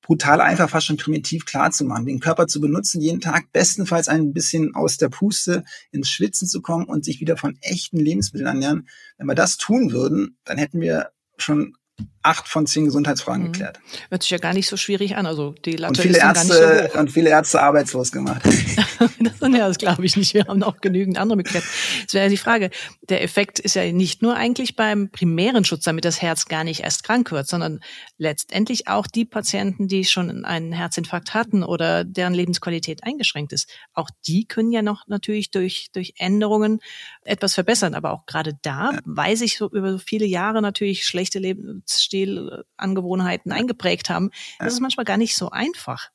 brutal 0.03 0.41
einfach, 0.41 0.69
fast 0.69 0.87
schon 0.87 0.97
primitiv 0.97 1.47
klar 1.47 1.71
zu 1.71 1.85
machen, 1.85 2.07
den 2.07 2.21
Körper 2.21 2.49
zu 2.49 2.61
benutzen, 2.61 3.01
jeden 3.01 3.21
Tag 3.21 3.53
bestenfalls 3.53 4.09
ein 4.09 4.33
bisschen 4.33 4.75
aus 4.75 4.97
der 4.97 5.09
Puste 5.09 5.65
ins 5.93 6.09
Schwitzen 6.09 6.49
zu 6.49 6.61
kommen 6.61 6.87
und 6.87 7.05
sich 7.05 7.21
wieder 7.21 7.37
von 7.37 7.57
echten 7.61 7.99
Lebensmitteln 7.99 8.49
ernähren. 8.49 8.89
Wenn 9.17 9.29
wir 9.29 9.37
das 9.37 9.57
tun 9.57 9.93
würden, 9.93 10.37
dann 10.45 10.59
hätten 10.59 10.81
wir 10.81 11.13
schon 11.37 11.77
acht 12.23 12.47
von 12.49 12.67
zehn 12.67 12.85
Gesundheitsfragen 12.85 13.43
mhm. 13.49 13.53
geklärt. 13.53 13.81
Hört 14.09 14.23
sich 14.23 14.31
ja 14.31 14.39
gar 14.39 14.55
nicht 14.55 14.69
so 14.69 14.77
schwierig 14.77 15.17
an. 15.17 15.27
Also 15.27 15.55
die 15.65 15.73
Latte 15.73 16.01
und 16.01 16.07
viele 16.07 16.19
Ärzte 16.19 16.49
gar 16.49 16.75
nicht 16.75 16.89
so 16.89 16.95
hoch. 16.95 17.01
und 17.01 17.11
viele 17.11 17.31
Ärzte 17.31 17.63
arbeitslos 17.63 18.13
gemacht. 18.13 18.43
das, 19.21 19.41
ja, 19.41 19.69
das 19.69 19.79
glaube 19.79 20.05
ich 20.05 20.17
nicht. 20.17 20.35
Wir 20.35 20.45
haben 20.47 20.63
auch 20.63 20.81
genügend 20.81 21.19
andere 21.19 21.37
Möglichkeiten. 21.37 21.67
Es 22.07 22.15
wäre 22.15 22.27
ja 22.27 22.31
die 22.31 22.37
Frage. 22.37 22.71
Der 23.09 23.23
Effekt 23.23 23.59
ist 23.59 23.75
ja 23.75 23.91
nicht 23.93 24.23
nur 24.23 24.37
eigentlich 24.37 24.77
beim 24.77 25.11
primären 25.11 25.65
Schutz, 25.65 25.85
damit 25.85 26.05
das 26.05 26.23
Herz 26.23 26.47
gar 26.47 26.63
nicht 26.63 26.81
erst 26.81 27.03
krank 27.03 27.33
wird, 27.33 27.49
sondern 27.49 27.81
letztendlich 28.19 28.87
auch 28.87 29.07
die 29.09 29.25
Patienten, 29.25 29.89
die 29.89 30.05
schon 30.05 30.45
einen 30.45 30.73
Herzinfarkt 30.73 31.35
hatten 31.35 31.65
oder 31.65 32.05
deren 32.05 32.35
Lebensqualität 32.35 33.03
eingeschränkt 33.03 33.53
ist. 33.53 33.69
Auch 33.95 34.11
die 34.27 34.45
können 34.45 34.71
ja 34.71 34.83
noch 34.83 35.09
natürlich 35.09 35.51
durch 35.51 35.89
durch 35.93 36.15
Änderungen 36.19 36.81
etwas 37.23 37.55
verbessern. 37.55 37.95
Aber 37.95 38.13
auch 38.13 38.27
gerade 38.27 38.53
da 38.63 38.93
ja. 38.93 38.99
weiß 39.05 39.41
ich 39.41 39.59
so 39.59 39.69
über 39.71 39.99
viele 39.99 40.27
Jahre 40.27 40.63
natürlich 40.63 41.05
schlechte 41.05 41.41
Lebensstil 41.41 41.92
Lebensstilangewohnheiten 42.01 43.53
eingeprägt 43.53 44.11
haben, 44.11 44.31
ja. 44.61 44.67
ist 44.67 44.75
es 44.75 44.81
manchmal 44.81 45.05
gar 45.05 45.17
nicht 45.17 45.37
so 45.37 45.51
einfach, 45.51 46.11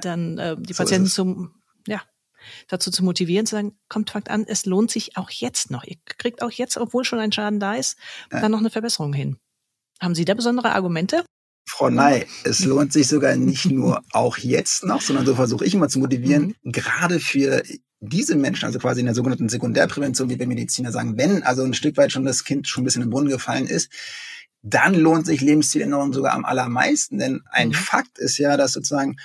dann 0.00 0.38
äh, 0.38 0.56
die 0.58 0.72
so 0.72 0.82
Patienten 0.82 1.08
zum, 1.08 1.54
ja, 1.86 2.02
dazu 2.68 2.90
zu 2.90 3.04
motivieren, 3.04 3.46
zu 3.46 3.56
sagen, 3.56 3.78
kommt, 3.88 4.10
fangt 4.10 4.30
an, 4.30 4.44
es 4.46 4.66
lohnt 4.66 4.90
sich 4.90 5.16
auch 5.16 5.30
jetzt 5.30 5.70
noch. 5.70 5.84
Ihr 5.84 5.96
kriegt 6.04 6.42
auch 6.42 6.50
jetzt, 6.50 6.76
obwohl 6.76 7.04
schon 7.04 7.18
ein 7.18 7.32
Schaden 7.32 7.60
da 7.60 7.74
ist, 7.74 7.96
dann 8.30 8.52
noch 8.52 8.58
eine 8.58 8.70
Verbesserung 8.70 9.12
hin. 9.12 9.38
Haben 10.00 10.14
Sie 10.14 10.24
da 10.24 10.34
besondere 10.34 10.72
Argumente? 10.72 11.24
Frau 11.68 11.88
Ney, 11.88 12.26
es 12.44 12.64
lohnt 12.64 12.92
sich 12.92 13.06
sogar 13.06 13.36
nicht 13.36 13.66
nur 13.66 14.02
auch 14.12 14.36
jetzt 14.36 14.84
noch, 14.84 15.00
sondern 15.00 15.24
so 15.24 15.34
versuche 15.34 15.64
ich 15.64 15.74
immer 15.74 15.88
zu 15.88 16.00
motivieren, 16.00 16.54
mhm. 16.62 16.72
gerade 16.72 17.20
für 17.20 17.62
diese 18.00 18.34
Menschen, 18.34 18.66
also 18.66 18.80
quasi 18.80 19.00
in 19.00 19.06
der 19.06 19.14
sogenannten 19.14 19.48
Sekundärprävention, 19.48 20.28
wie 20.28 20.38
wir 20.38 20.46
Mediziner 20.48 20.90
sagen, 20.90 21.16
wenn 21.16 21.44
also 21.44 21.62
ein 21.62 21.72
Stück 21.72 21.96
weit 21.96 22.10
schon 22.10 22.24
das 22.24 22.44
Kind 22.44 22.66
schon 22.66 22.82
ein 22.82 22.84
bisschen 22.84 23.02
im 23.02 23.10
Brunnen 23.10 23.28
gefallen 23.28 23.66
ist, 23.66 23.90
dann 24.62 24.94
lohnt 24.94 25.26
sich 25.26 25.40
Lebensstiländerung 25.40 26.12
sogar 26.12 26.34
am 26.34 26.44
allermeisten. 26.44 27.18
Denn 27.18 27.42
ein 27.50 27.68
mhm. 27.68 27.74
Fakt 27.74 28.18
ist 28.18 28.38
ja, 28.38 28.56
dass 28.56 28.72
sozusagen 28.72 29.16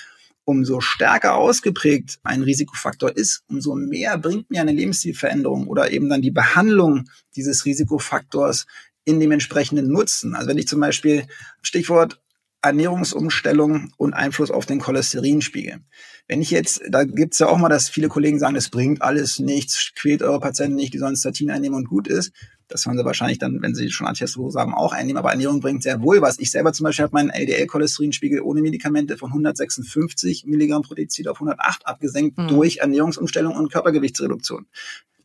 umso 0.44 0.80
stärker 0.80 1.36
ausgeprägt 1.36 2.20
ein 2.24 2.42
Risikofaktor 2.42 3.16
ist, 3.16 3.44
umso 3.50 3.76
mehr 3.76 4.18
bringt 4.18 4.50
mir 4.50 4.62
eine 4.62 4.72
Lebensstilveränderung 4.72 5.68
oder 5.68 5.92
eben 5.92 6.10
dann 6.10 6.22
die 6.22 6.32
Behandlung 6.32 7.10
dieses 7.36 7.66
Risikofaktors 7.66 8.66
in 9.04 9.20
dem 9.20 9.32
entsprechenden 9.32 9.88
Nutzen. 9.90 10.36
Also 10.36 10.50
wenn 10.50 10.58
ich 10.58 10.68
zum 10.68 10.80
Beispiel 10.80 11.28
Stichwort 11.62 12.22
Ernährungsumstellung 12.62 13.92
und 13.98 14.14
Einfluss 14.14 14.52
auf 14.52 14.66
den 14.66 14.80
Cholesterinspiegel. 14.80 15.80
Wenn 16.28 16.42
ich 16.42 16.52
jetzt, 16.52 16.82
da 16.90 17.04
gibt's 17.04 17.40
ja 17.40 17.48
auch 17.48 17.58
mal, 17.58 17.70
dass 17.70 17.90
viele 17.90 18.10
Kollegen 18.10 18.40
sagen, 18.40 18.56
es 18.56 18.70
bringt 18.70 19.02
alles 19.02 19.40
nichts, 19.40 19.92
quält 19.96 20.24
eure 20.24 20.40
Patienten 20.40 20.76
nicht, 20.76 20.94
die 20.94 20.98
sollen 20.98 21.16
Statin 21.16 21.52
einnehmen 21.52 21.78
und 21.78 21.88
gut 21.88 22.08
ist. 22.08 22.32
Das 22.68 22.82
sollen 22.82 22.98
sie 22.98 23.06
wahrscheinlich 23.06 23.38
dann, 23.38 23.62
wenn 23.62 23.76
sie 23.76 23.90
schon 23.92 24.08
Antihistamine 24.08 24.54
haben, 24.60 24.74
auch 24.74 24.92
einnehmen. 24.92 25.18
Aber 25.18 25.32
Ernährung 25.32 25.62
bringt 25.62 25.84
sehr 25.84 26.02
wohl 26.02 26.22
was. 26.22 26.38
Ich 26.40 26.52
selber 26.52 26.74
zum 26.74 26.84
Beispiel 26.84 27.04
habe 27.04 27.14
meinen 27.14 27.30
LDL-Cholesterinspiegel 27.30 28.42
ohne 28.42 28.62
Medikamente 28.62 29.18
von 29.18 29.30
156 29.30 30.46
Milligramm 30.46 30.82
pro 30.82 30.94
Deziliter 30.94 31.32
auf 31.32 31.38
108 31.38 31.88
abgesenkt 31.88 32.38
mhm. 32.38 32.48
durch 32.50 32.78
Ernährungsumstellung 32.78 33.56
und 33.56 33.72
Körpergewichtsreduktion. 33.72 34.66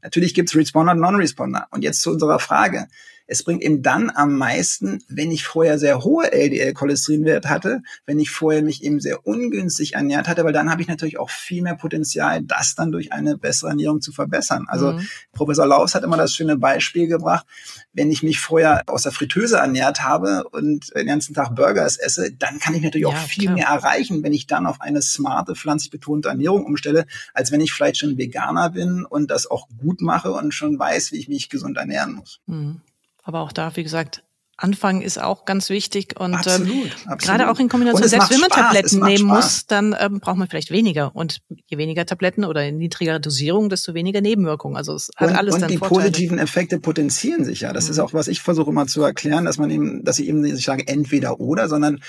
Natürlich 0.03 0.35
gibt's 0.35 0.55
Responder 0.55 0.93
und 0.93 1.01
Non-Responder. 1.01 1.67
Und 1.71 1.83
jetzt 1.83 2.03
zu 2.03 2.11
unserer 2.11 2.39
Frage. 2.39 2.87
Es 3.33 3.45
bringt 3.45 3.63
eben 3.63 3.83
dann 3.83 4.11
am 4.15 4.37
meisten, 4.37 5.03
wenn 5.09 5.31
ich 5.31 5.45
vorher 5.45 5.79
sehr 5.79 6.05
hohe 6.05 6.31
LDL-Cholesterinwert 6.31 7.49
hatte, 7.49 7.81
wenn 8.05 8.21
ich 8.21 8.29
vorher 8.29 8.63
mich 8.63 8.85
eben 8.85 9.01
sehr 9.01 9.27
ungünstig 9.27 9.95
ernährt 9.95 10.29
hatte, 10.29 10.45
weil 10.45 10.53
dann 10.53 10.71
habe 10.71 10.83
ich 10.83 10.89
natürlich 10.89 11.19
auch 11.19 11.31
viel 11.31 11.63
mehr 11.63 11.75
Potenzial, 11.75 12.43
das 12.43 12.75
dann 12.75 12.93
durch 12.93 13.11
eine 13.11 13.39
bessere 13.39 13.71
Ernährung 13.71 14.03
zu 14.03 14.13
verbessern. 14.13 14.67
Also 14.69 14.93
mhm. 14.93 15.09
Professor 15.33 15.67
Laus 15.67 15.95
hat 15.95 16.05
immer 16.05 16.19
das 16.19 16.35
schöne 16.35 16.59
Beispiel 16.59 17.07
gebracht, 17.07 17.47
wenn 17.95 18.11
ich 18.11 18.23
mich 18.23 18.39
vorher 18.39 18.83
aus 18.87 19.05
der 19.05 19.13
Fritteuse 19.13 19.57
ernährt 19.57 20.05
habe 20.05 20.45
und 20.51 20.95
den 20.95 21.07
ganzen 21.07 21.33
Tag 21.33 21.55
Burgers 21.55 21.97
esse, 21.97 22.33
dann 22.33 22.59
kann 22.59 22.75
ich 22.75 22.83
natürlich 22.83 23.09
ja, 23.09 23.15
auch 23.15 23.17
viel 23.17 23.45
klar. 23.45 23.55
mehr 23.55 23.69
erreichen, 23.69 24.23
wenn 24.23 24.35
ich 24.35 24.47
dann 24.47 24.67
auf 24.67 24.83
eine 24.83 25.01
smarte, 25.01 25.55
pflanzlich 25.55 25.91
betonte 25.91 26.29
Ernährung 26.29 26.67
umstelle, 26.67 27.07
als 27.33 27.51
wenn 27.51 27.63
ich 27.63 27.73
vielleicht 27.73 27.97
schon 27.97 28.19
Veganer 28.19 28.69
bin 28.69 29.07
und 29.07 29.31
das 29.31 29.51
auch 29.51 29.69
gut 29.81 30.03
mache 30.03 30.33
und 30.33 30.53
schon 30.53 30.79
weiß, 30.79 31.13
wie 31.13 31.17
ich 31.17 31.29
mich 31.29 31.49
gesund 31.49 31.79
ernähren 31.79 32.13
muss. 32.13 32.41
Mhm. 32.45 32.83
Aber 33.23 33.41
auch 33.41 33.53
da, 33.53 33.75
wie 33.77 33.83
gesagt, 33.83 34.25
anfangen 34.57 35.03
ist 35.03 35.21
auch 35.21 35.45
ganz 35.45 35.71
wichtig 35.71 36.15
und 36.19 36.35
absolut, 36.35 36.69
ähm, 36.69 36.91
absolut. 37.07 37.21
gerade 37.21 37.51
auch 37.51 37.59
in 37.59 37.69
Kombination, 37.69 38.07
selbst 38.07 38.31
wenn 38.31 38.41
man 38.41 38.51
Spaß, 38.51 38.65
Tabletten 38.65 39.01
nehmen 39.01 39.29
Spaß. 39.29 39.45
muss, 39.45 39.67
dann 39.67 39.97
ähm, 39.99 40.21
braucht 40.21 40.37
man 40.37 40.49
vielleicht 40.49 40.71
weniger 40.71 41.15
und 41.17 41.39
je 41.67 41.79
weniger 41.79 42.07
Tabletten 42.07 42.45
oder 42.45 42.65
in 42.65 42.79
niedriger 42.79 43.19
Dosierung, 43.19 43.71
desto 43.71 43.95
weniger 43.95 44.21
Nebenwirkungen. 44.21 44.77
Also 44.77 44.95
es 44.95 45.11
hat 45.17 45.31
und, 45.31 45.37
alles 45.37 45.55
und 45.55 45.63
dann 45.63 45.71
die 45.71 45.79
Vorteile. 45.79 46.11
positiven 46.11 46.39
Effekte 46.39 46.79
potenzieren 46.79 47.45
sich 47.45 47.63
ja. 47.63 47.73
Das 47.73 47.87
mhm. 47.87 47.93
ist 47.93 47.99
auch 47.99 48.13
was 48.13 48.29
ich 48.29 48.41
versuche 48.41 48.71
immer 48.71 48.87
zu 48.87 49.03
erklären, 49.03 49.45
dass 49.45 49.59
man 49.59 49.71
eben, 49.71 50.05
dass 50.05 50.19
ich 50.19 50.29
eben 50.29 50.41
nicht 50.41 50.65
sage 50.65 50.87
entweder 50.87 51.41
oder, 51.41 51.69
sondern 51.69 52.01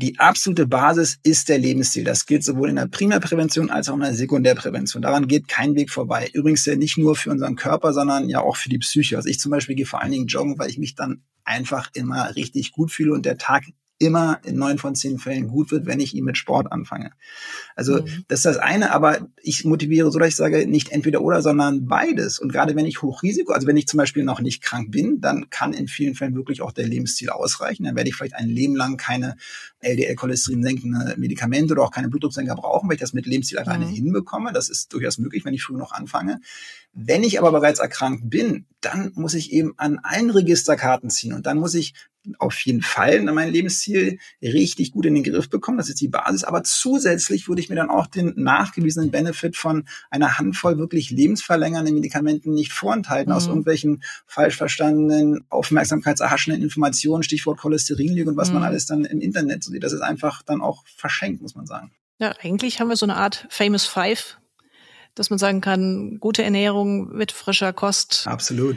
die 0.00 0.16
absolute 0.20 0.68
Basis 0.68 1.18
ist 1.24 1.48
der 1.48 1.58
Lebensstil. 1.58 2.04
Das 2.04 2.24
gilt 2.24 2.44
sowohl 2.44 2.68
in 2.68 2.76
der 2.76 2.86
Primärprävention 2.86 3.68
als 3.68 3.88
auch 3.88 3.94
in 3.94 4.02
der 4.02 4.14
Sekundärprävention. 4.14 5.02
Daran 5.02 5.26
geht 5.26 5.48
kein 5.48 5.74
Weg 5.74 5.90
vorbei. 5.90 6.30
Übrigens 6.32 6.64
ja 6.66 6.76
nicht 6.76 6.98
nur 6.98 7.16
für 7.16 7.30
unseren 7.30 7.56
Körper, 7.56 7.92
sondern 7.92 8.28
ja 8.28 8.40
auch 8.40 8.54
für 8.54 8.68
die 8.68 8.78
Psyche. 8.78 9.16
Also 9.16 9.28
ich 9.28 9.40
zum 9.40 9.50
Beispiel 9.50 9.74
gehe 9.74 9.86
vor 9.86 10.00
allen 10.00 10.12
Dingen 10.12 10.28
joggen, 10.28 10.56
weil 10.56 10.70
ich 10.70 10.78
mich 10.78 10.94
dann 10.94 11.24
einfach 11.42 11.90
immer 11.94 12.36
richtig 12.36 12.70
gut 12.70 12.92
fühle 12.92 13.12
und 13.12 13.26
der 13.26 13.38
Tag 13.38 13.64
immer 13.98 14.40
in 14.44 14.56
neun 14.56 14.78
von 14.78 14.94
zehn 14.94 15.18
Fällen 15.18 15.48
gut 15.48 15.70
wird, 15.70 15.86
wenn 15.86 15.98
ich 16.00 16.14
ihn 16.14 16.24
mit 16.24 16.38
Sport 16.38 16.70
anfange. 16.70 17.10
Also 17.74 18.02
mhm. 18.02 18.24
das 18.28 18.40
ist 18.40 18.46
das 18.46 18.56
eine, 18.56 18.92
aber 18.92 19.28
ich 19.42 19.64
motiviere 19.64 20.10
so, 20.10 20.18
dass 20.18 20.28
ich 20.28 20.36
sage, 20.36 20.66
nicht 20.68 20.90
entweder 20.90 21.20
oder, 21.20 21.42
sondern 21.42 21.86
beides. 21.86 22.38
Und 22.38 22.52
gerade 22.52 22.76
wenn 22.76 22.86
ich 22.86 23.02
Hochrisiko, 23.02 23.52
also 23.52 23.66
wenn 23.66 23.76
ich 23.76 23.88
zum 23.88 23.98
Beispiel 23.98 24.22
noch 24.22 24.40
nicht 24.40 24.62
krank 24.62 24.92
bin, 24.92 25.20
dann 25.20 25.50
kann 25.50 25.72
in 25.72 25.88
vielen 25.88 26.14
Fällen 26.14 26.36
wirklich 26.36 26.62
auch 26.62 26.72
der 26.72 26.86
Lebensstil 26.86 27.30
ausreichen. 27.30 27.84
Dann 27.84 27.96
werde 27.96 28.08
ich 28.08 28.14
vielleicht 28.14 28.36
ein 28.36 28.48
Leben 28.48 28.76
lang 28.76 28.96
keine 28.96 29.36
LDL-Cholesterin 29.80 30.62
senkende 30.62 31.14
Medikamente 31.16 31.74
oder 31.74 31.82
auch 31.82 31.90
keine 31.90 32.08
Blutdrucksenker 32.08 32.54
brauchen, 32.54 32.88
weil 32.88 32.94
ich 32.94 33.00
das 33.00 33.12
mit 33.12 33.26
Lebensstil 33.26 33.58
alleine 33.58 33.86
mhm. 33.86 33.90
hinbekomme. 33.90 34.52
Das 34.52 34.68
ist 34.68 34.92
durchaus 34.92 35.18
möglich, 35.18 35.44
wenn 35.44 35.54
ich 35.54 35.62
früh 35.62 35.76
noch 35.76 35.92
anfange. 35.92 36.40
Wenn 36.92 37.22
ich 37.22 37.38
aber 37.38 37.52
bereits 37.52 37.80
erkrankt 37.80 38.30
bin, 38.30 38.66
dann 38.80 39.12
muss 39.14 39.34
ich 39.34 39.52
eben 39.52 39.74
an 39.76 39.98
allen 40.02 40.30
Registerkarten 40.30 41.10
ziehen 41.10 41.32
und 41.32 41.46
dann 41.46 41.58
muss 41.58 41.74
ich 41.74 41.94
auf 42.38 42.58
jeden 42.60 42.82
Fall 42.82 43.20
mein 43.22 43.50
Lebensziel 43.50 44.18
richtig 44.42 44.92
gut 44.92 45.06
in 45.06 45.14
den 45.14 45.24
Griff 45.24 45.48
bekommen. 45.48 45.78
Das 45.78 45.88
ist 45.88 46.00
die 46.00 46.08
Basis. 46.08 46.44
Aber 46.44 46.62
zusätzlich 46.62 47.48
würde 47.48 47.60
ich 47.60 47.68
mir 47.68 47.76
dann 47.76 47.90
auch 47.90 48.06
den 48.06 48.34
nachgewiesenen 48.36 49.10
Benefit 49.10 49.56
von 49.56 49.86
einer 50.10 50.38
Handvoll 50.38 50.78
wirklich 50.78 51.10
lebensverlängernden 51.10 51.94
Medikamenten 51.94 52.52
nicht 52.52 52.72
vorenthalten 52.72 53.30
mhm. 53.32 53.36
aus 53.36 53.46
irgendwelchen 53.46 54.02
falsch 54.26 54.56
verstandenen, 54.56 55.44
aufmerksamkeitserhaschenden 55.48 56.62
Informationen, 56.62 57.22
Stichwort 57.22 57.58
Cholesterinlüge 57.58 58.30
und 58.30 58.36
was 58.36 58.48
mhm. 58.48 58.54
man 58.54 58.64
alles 58.64 58.86
dann 58.86 59.04
im 59.04 59.20
Internet 59.20 59.64
so 59.64 59.70
sieht. 59.70 59.82
Das 59.82 59.92
ist 59.92 60.02
einfach 60.02 60.42
dann 60.42 60.60
auch 60.60 60.84
verschenkt, 60.86 61.42
muss 61.42 61.54
man 61.54 61.66
sagen. 61.66 61.92
Ja, 62.18 62.34
eigentlich 62.40 62.80
haben 62.80 62.88
wir 62.88 62.96
so 62.96 63.06
eine 63.06 63.16
Art 63.16 63.46
Famous 63.48 63.86
Five, 63.86 64.38
dass 65.14 65.30
man 65.30 65.38
sagen 65.38 65.60
kann, 65.60 66.18
gute 66.18 66.42
Ernährung 66.42 67.16
mit 67.16 67.32
frischer 67.32 67.72
Kost. 67.72 68.26
Absolut. 68.26 68.76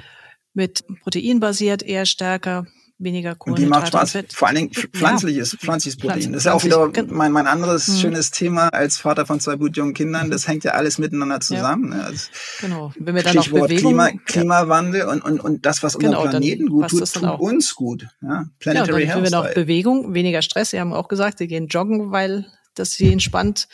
Mit 0.54 0.84
Protein 1.02 1.40
basiert 1.40 1.82
eher 1.82 2.06
stärker 2.06 2.68
weniger 3.04 3.36
Kohlenhydrate. 3.36 3.80
Und 3.84 3.94
die 3.94 3.98
macht 3.98 4.12
Spaß. 4.12 4.34
Vor 4.34 4.48
allen 4.48 4.58
Dingen 4.58 4.72
pflanzliches, 4.72 5.54
ja. 5.54 5.58
pflanzliches 5.60 5.98
Protein. 5.98 6.32
Das 6.32 6.42
ist 6.42 6.46
ja 6.46 6.54
auch 6.54 6.64
wieder 6.64 6.92
mein, 7.08 7.32
mein 7.32 7.48
anderes 7.48 7.88
hm. 7.88 7.96
schönes 7.96 8.32
Thema 8.32 8.70
als 8.70 8.98
Vater 8.98 9.26
von 9.26 9.40
zwei 9.40 9.56
blutjungen 9.56 9.94
Kindern. 9.94 10.32
Das 10.32 10.48
hängt 10.48 10.64
ja 10.64 10.72
alles 10.72 10.98
miteinander 10.98 11.40
zusammen. 11.40 11.92
Ja. 11.92 12.04
Also 12.04 12.28
genau. 12.62 12.94
Wenn 12.98 13.16
wir 13.16 13.24
dann 13.24 13.34
Stichwort 13.34 13.70
Bewegung, 13.70 13.92
Klima, 13.92 14.10
Klimawandel 14.26 15.08
und, 15.08 15.24
und, 15.24 15.40
und 15.40 15.66
das, 15.66 15.84
was 15.84 15.98
genau, 15.98 16.24
unserem 16.24 16.42
Planeten 16.42 16.68
gut 16.68 16.90
tut, 16.90 17.14
tut 17.14 17.40
uns 17.40 17.76
gut. 17.76 18.08
Ja? 18.22 18.46
Planetary 18.60 19.06
ja, 19.06 19.14
dann 19.14 19.24
Health. 19.24 19.32
Wenn 19.32 19.32
wir 19.32 19.50
noch 19.50 19.54
Bewegung, 19.54 20.14
weniger 20.14 20.42
Stress. 20.42 20.72
Sie 20.72 20.80
haben 20.80 20.94
auch 20.94 21.08
gesagt, 21.08 21.40
sie 21.40 21.48
gehen 21.48 21.68
joggen, 21.68 22.12
weil 22.12 22.46
das 22.76 22.92
sie 22.94 23.12
entspannt. 23.12 23.68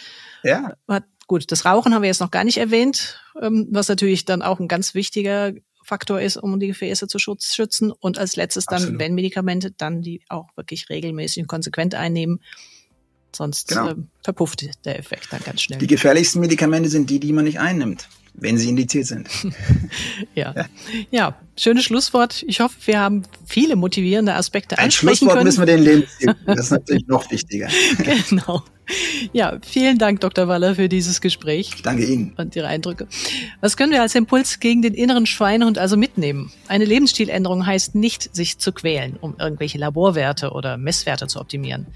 Ja. 0.43 0.73
Hat, 0.87 1.03
gut, 1.27 1.51
das 1.51 1.65
Rauchen 1.65 1.93
haben 1.93 2.01
wir 2.01 2.07
jetzt 2.07 2.21
noch 2.21 2.31
gar 2.31 2.43
nicht 2.43 2.57
erwähnt, 2.57 3.21
ähm, 3.41 3.67
was 3.71 3.89
natürlich 3.89 4.25
dann 4.25 4.41
auch 4.41 4.59
ein 4.59 4.67
ganz 4.67 4.93
wichtiger 4.93 5.53
Faktor 5.87 6.19
ist, 6.19 6.35
um 6.35 6.59
die 6.59 6.67
Gefäße 6.67 7.07
zu 7.07 7.17
schützen. 7.17 7.91
Und 7.91 8.19
als 8.19 8.35
letztes 8.35 8.65
dann, 8.65 8.77
Absolut. 8.77 8.99
wenn 8.99 9.15
Medikamente, 9.15 9.71
dann 9.71 10.01
die 10.01 10.21
auch 10.27 10.47
wirklich 10.57 10.89
regelmäßig 10.89 11.43
und 11.43 11.47
konsequent 11.47 11.95
einnehmen. 11.95 12.41
Sonst 13.33 13.69
genau. 13.69 13.91
äh, 13.91 13.95
verpufft 14.23 14.65
der 14.85 14.99
Effekt 14.99 15.27
dann 15.31 15.41
ganz 15.43 15.61
schnell. 15.61 15.79
Die 15.79 15.87
gefährlichsten 15.87 16.41
Medikamente 16.41 16.89
sind 16.89 17.09
die, 17.09 17.19
die 17.19 17.31
man 17.31 17.45
nicht 17.45 17.59
einnimmt, 17.59 18.09
wenn 18.33 18.57
sie 18.57 18.67
indiziert 18.67 19.05
sind. 19.05 19.29
ja. 20.35 20.53
ja. 20.55 20.65
ja, 21.11 21.41
schönes 21.55 21.85
Schlusswort. 21.85 22.43
Ich 22.47 22.59
hoffe, 22.59 22.75
wir 22.85 22.99
haben 22.99 23.23
viele 23.45 23.75
motivierende 23.75 24.33
Aspekte 24.33 24.77
Ein 24.77 24.91
Schlusswort 24.91 25.33
können. 25.33 25.45
müssen 25.45 25.59
wir 25.59 25.67
den 25.67 25.83
Lebensstil. 25.83 26.35
Das 26.45 26.59
ist 26.59 26.71
natürlich 26.71 27.07
noch 27.07 27.29
wichtiger. 27.31 27.69
genau. 28.29 28.63
Ja, 29.33 29.57
vielen 29.65 29.97
Dank, 29.97 30.21
Dr. 30.21 30.47
Waller, 30.47 30.75
für 30.75 30.87
dieses 30.89 31.21
Gespräch. 31.21 31.71
Ich 31.75 31.81
danke 31.81 32.05
Ihnen. 32.05 32.33
Und 32.37 32.55
Ihre 32.55 32.67
Eindrücke. 32.67 33.07
Was 33.61 33.75
können 33.75 33.91
wir 33.91 34.01
als 34.01 34.15
Impuls 34.15 34.59
gegen 34.59 34.81
den 34.81 34.93
inneren 34.93 35.25
Schweinehund 35.25 35.77
also 35.77 35.97
mitnehmen? 35.97 36.51
Eine 36.67 36.85
Lebensstiländerung 36.85 37.65
heißt 37.65 37.95
nicht, 37.95 38.35
sich 38.35 38.59
zu 38.59 38.71
quälen, 38.71 39.17
um 39.19 39.35
irgendwelche 39.39 39.77
Laborwerte 39.77 40.51
oder 40.51 40.77
Messwerte 40.77 41.27
zu 41.27 41.39
optimieren. 41.39 41.87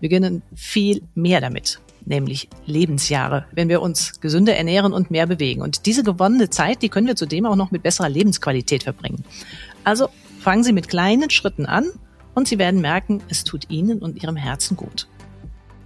Wir 0.00 0.08
gewinnen 0.08 0.42
viel 0.54 1.02
mehr 1.14 1.40
damit, 1.40 1.78
nämlich 2.04 2.48
Lebensjahre, 2.66 3.44
wenn 3.52 3.68
wir 3.68 3.82
uns 3.82 4.20
gesünder 4.20 4.56
ernähren 4.56 4.92
und 4.92 5.10
mehr 5.10 5.26
bewegen. 5.26 5.62
Und 5.62 5.86
diese 5.86 6.02
gewonnene 6.02 6.50
Zeit, 6.50 6.82
die 6.82 6.88
können 6.88 7.06
wir 7.06 7.16
zudem 7.16 7.46
auch 7.46 7.56
noch 7.56 7.70
mit 7.70 7.82
besserer 7.82 8.08
Lebensqualität 8.08 8.82
verbringen. 8.82 9.24
Also 9.84 10.08
fangen 10.40 10.64
Sie 10.64 10.72
mit 10.72 10.88
kleinen 10.88 11.30
Schritten 11.30 11.66
an 11.66 11.86
und 12.34 12.48
Sie 12.48 12.58
werden 12.58 12.80
merken, 12.80 13.22
es 13.28 13.44
tut 13.44 13.70
Ihnen 13.70 13.98
und 13.98 14.22
Ihrem 14.22 14.36
Herzen 14.36 14.76
gut. 14.76 15.06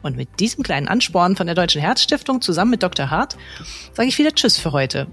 Und 0.05 0.17
mit 0.17 0.38
diesem 0.38 0.62
kleinen 0.62 0.87
Ansporn 0.87 1.35
von 1.35 1.47
der 1.47 1.57
Deutschen 1.57 1.81
Herzstiftung 1.81 2.43
zusammen 2.43 2.73
mit 2.73 2.83
Dr. 2.83 3.09
Hart 3.09 3.38
sage 3.95 4.09
ich 4.09 4.19
wieder 4.19 4.33
Tschüss 4.33 4.59
für 4.59 4.73
heute 4.73 5.07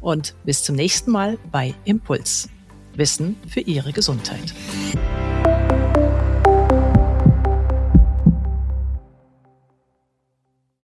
und 0.00 0.34
bis 0.44 0.64
zum 0.64 0.76
nächsten 0.76 1.10
Mal 1.10 1.38
bei 1.52 1.74
Impuls. 1.84 2.48
Wissen 2.94 3.36
für 3.46 3.60
Ihre 3.60 3.92
Gesundheit. 3.92 4.54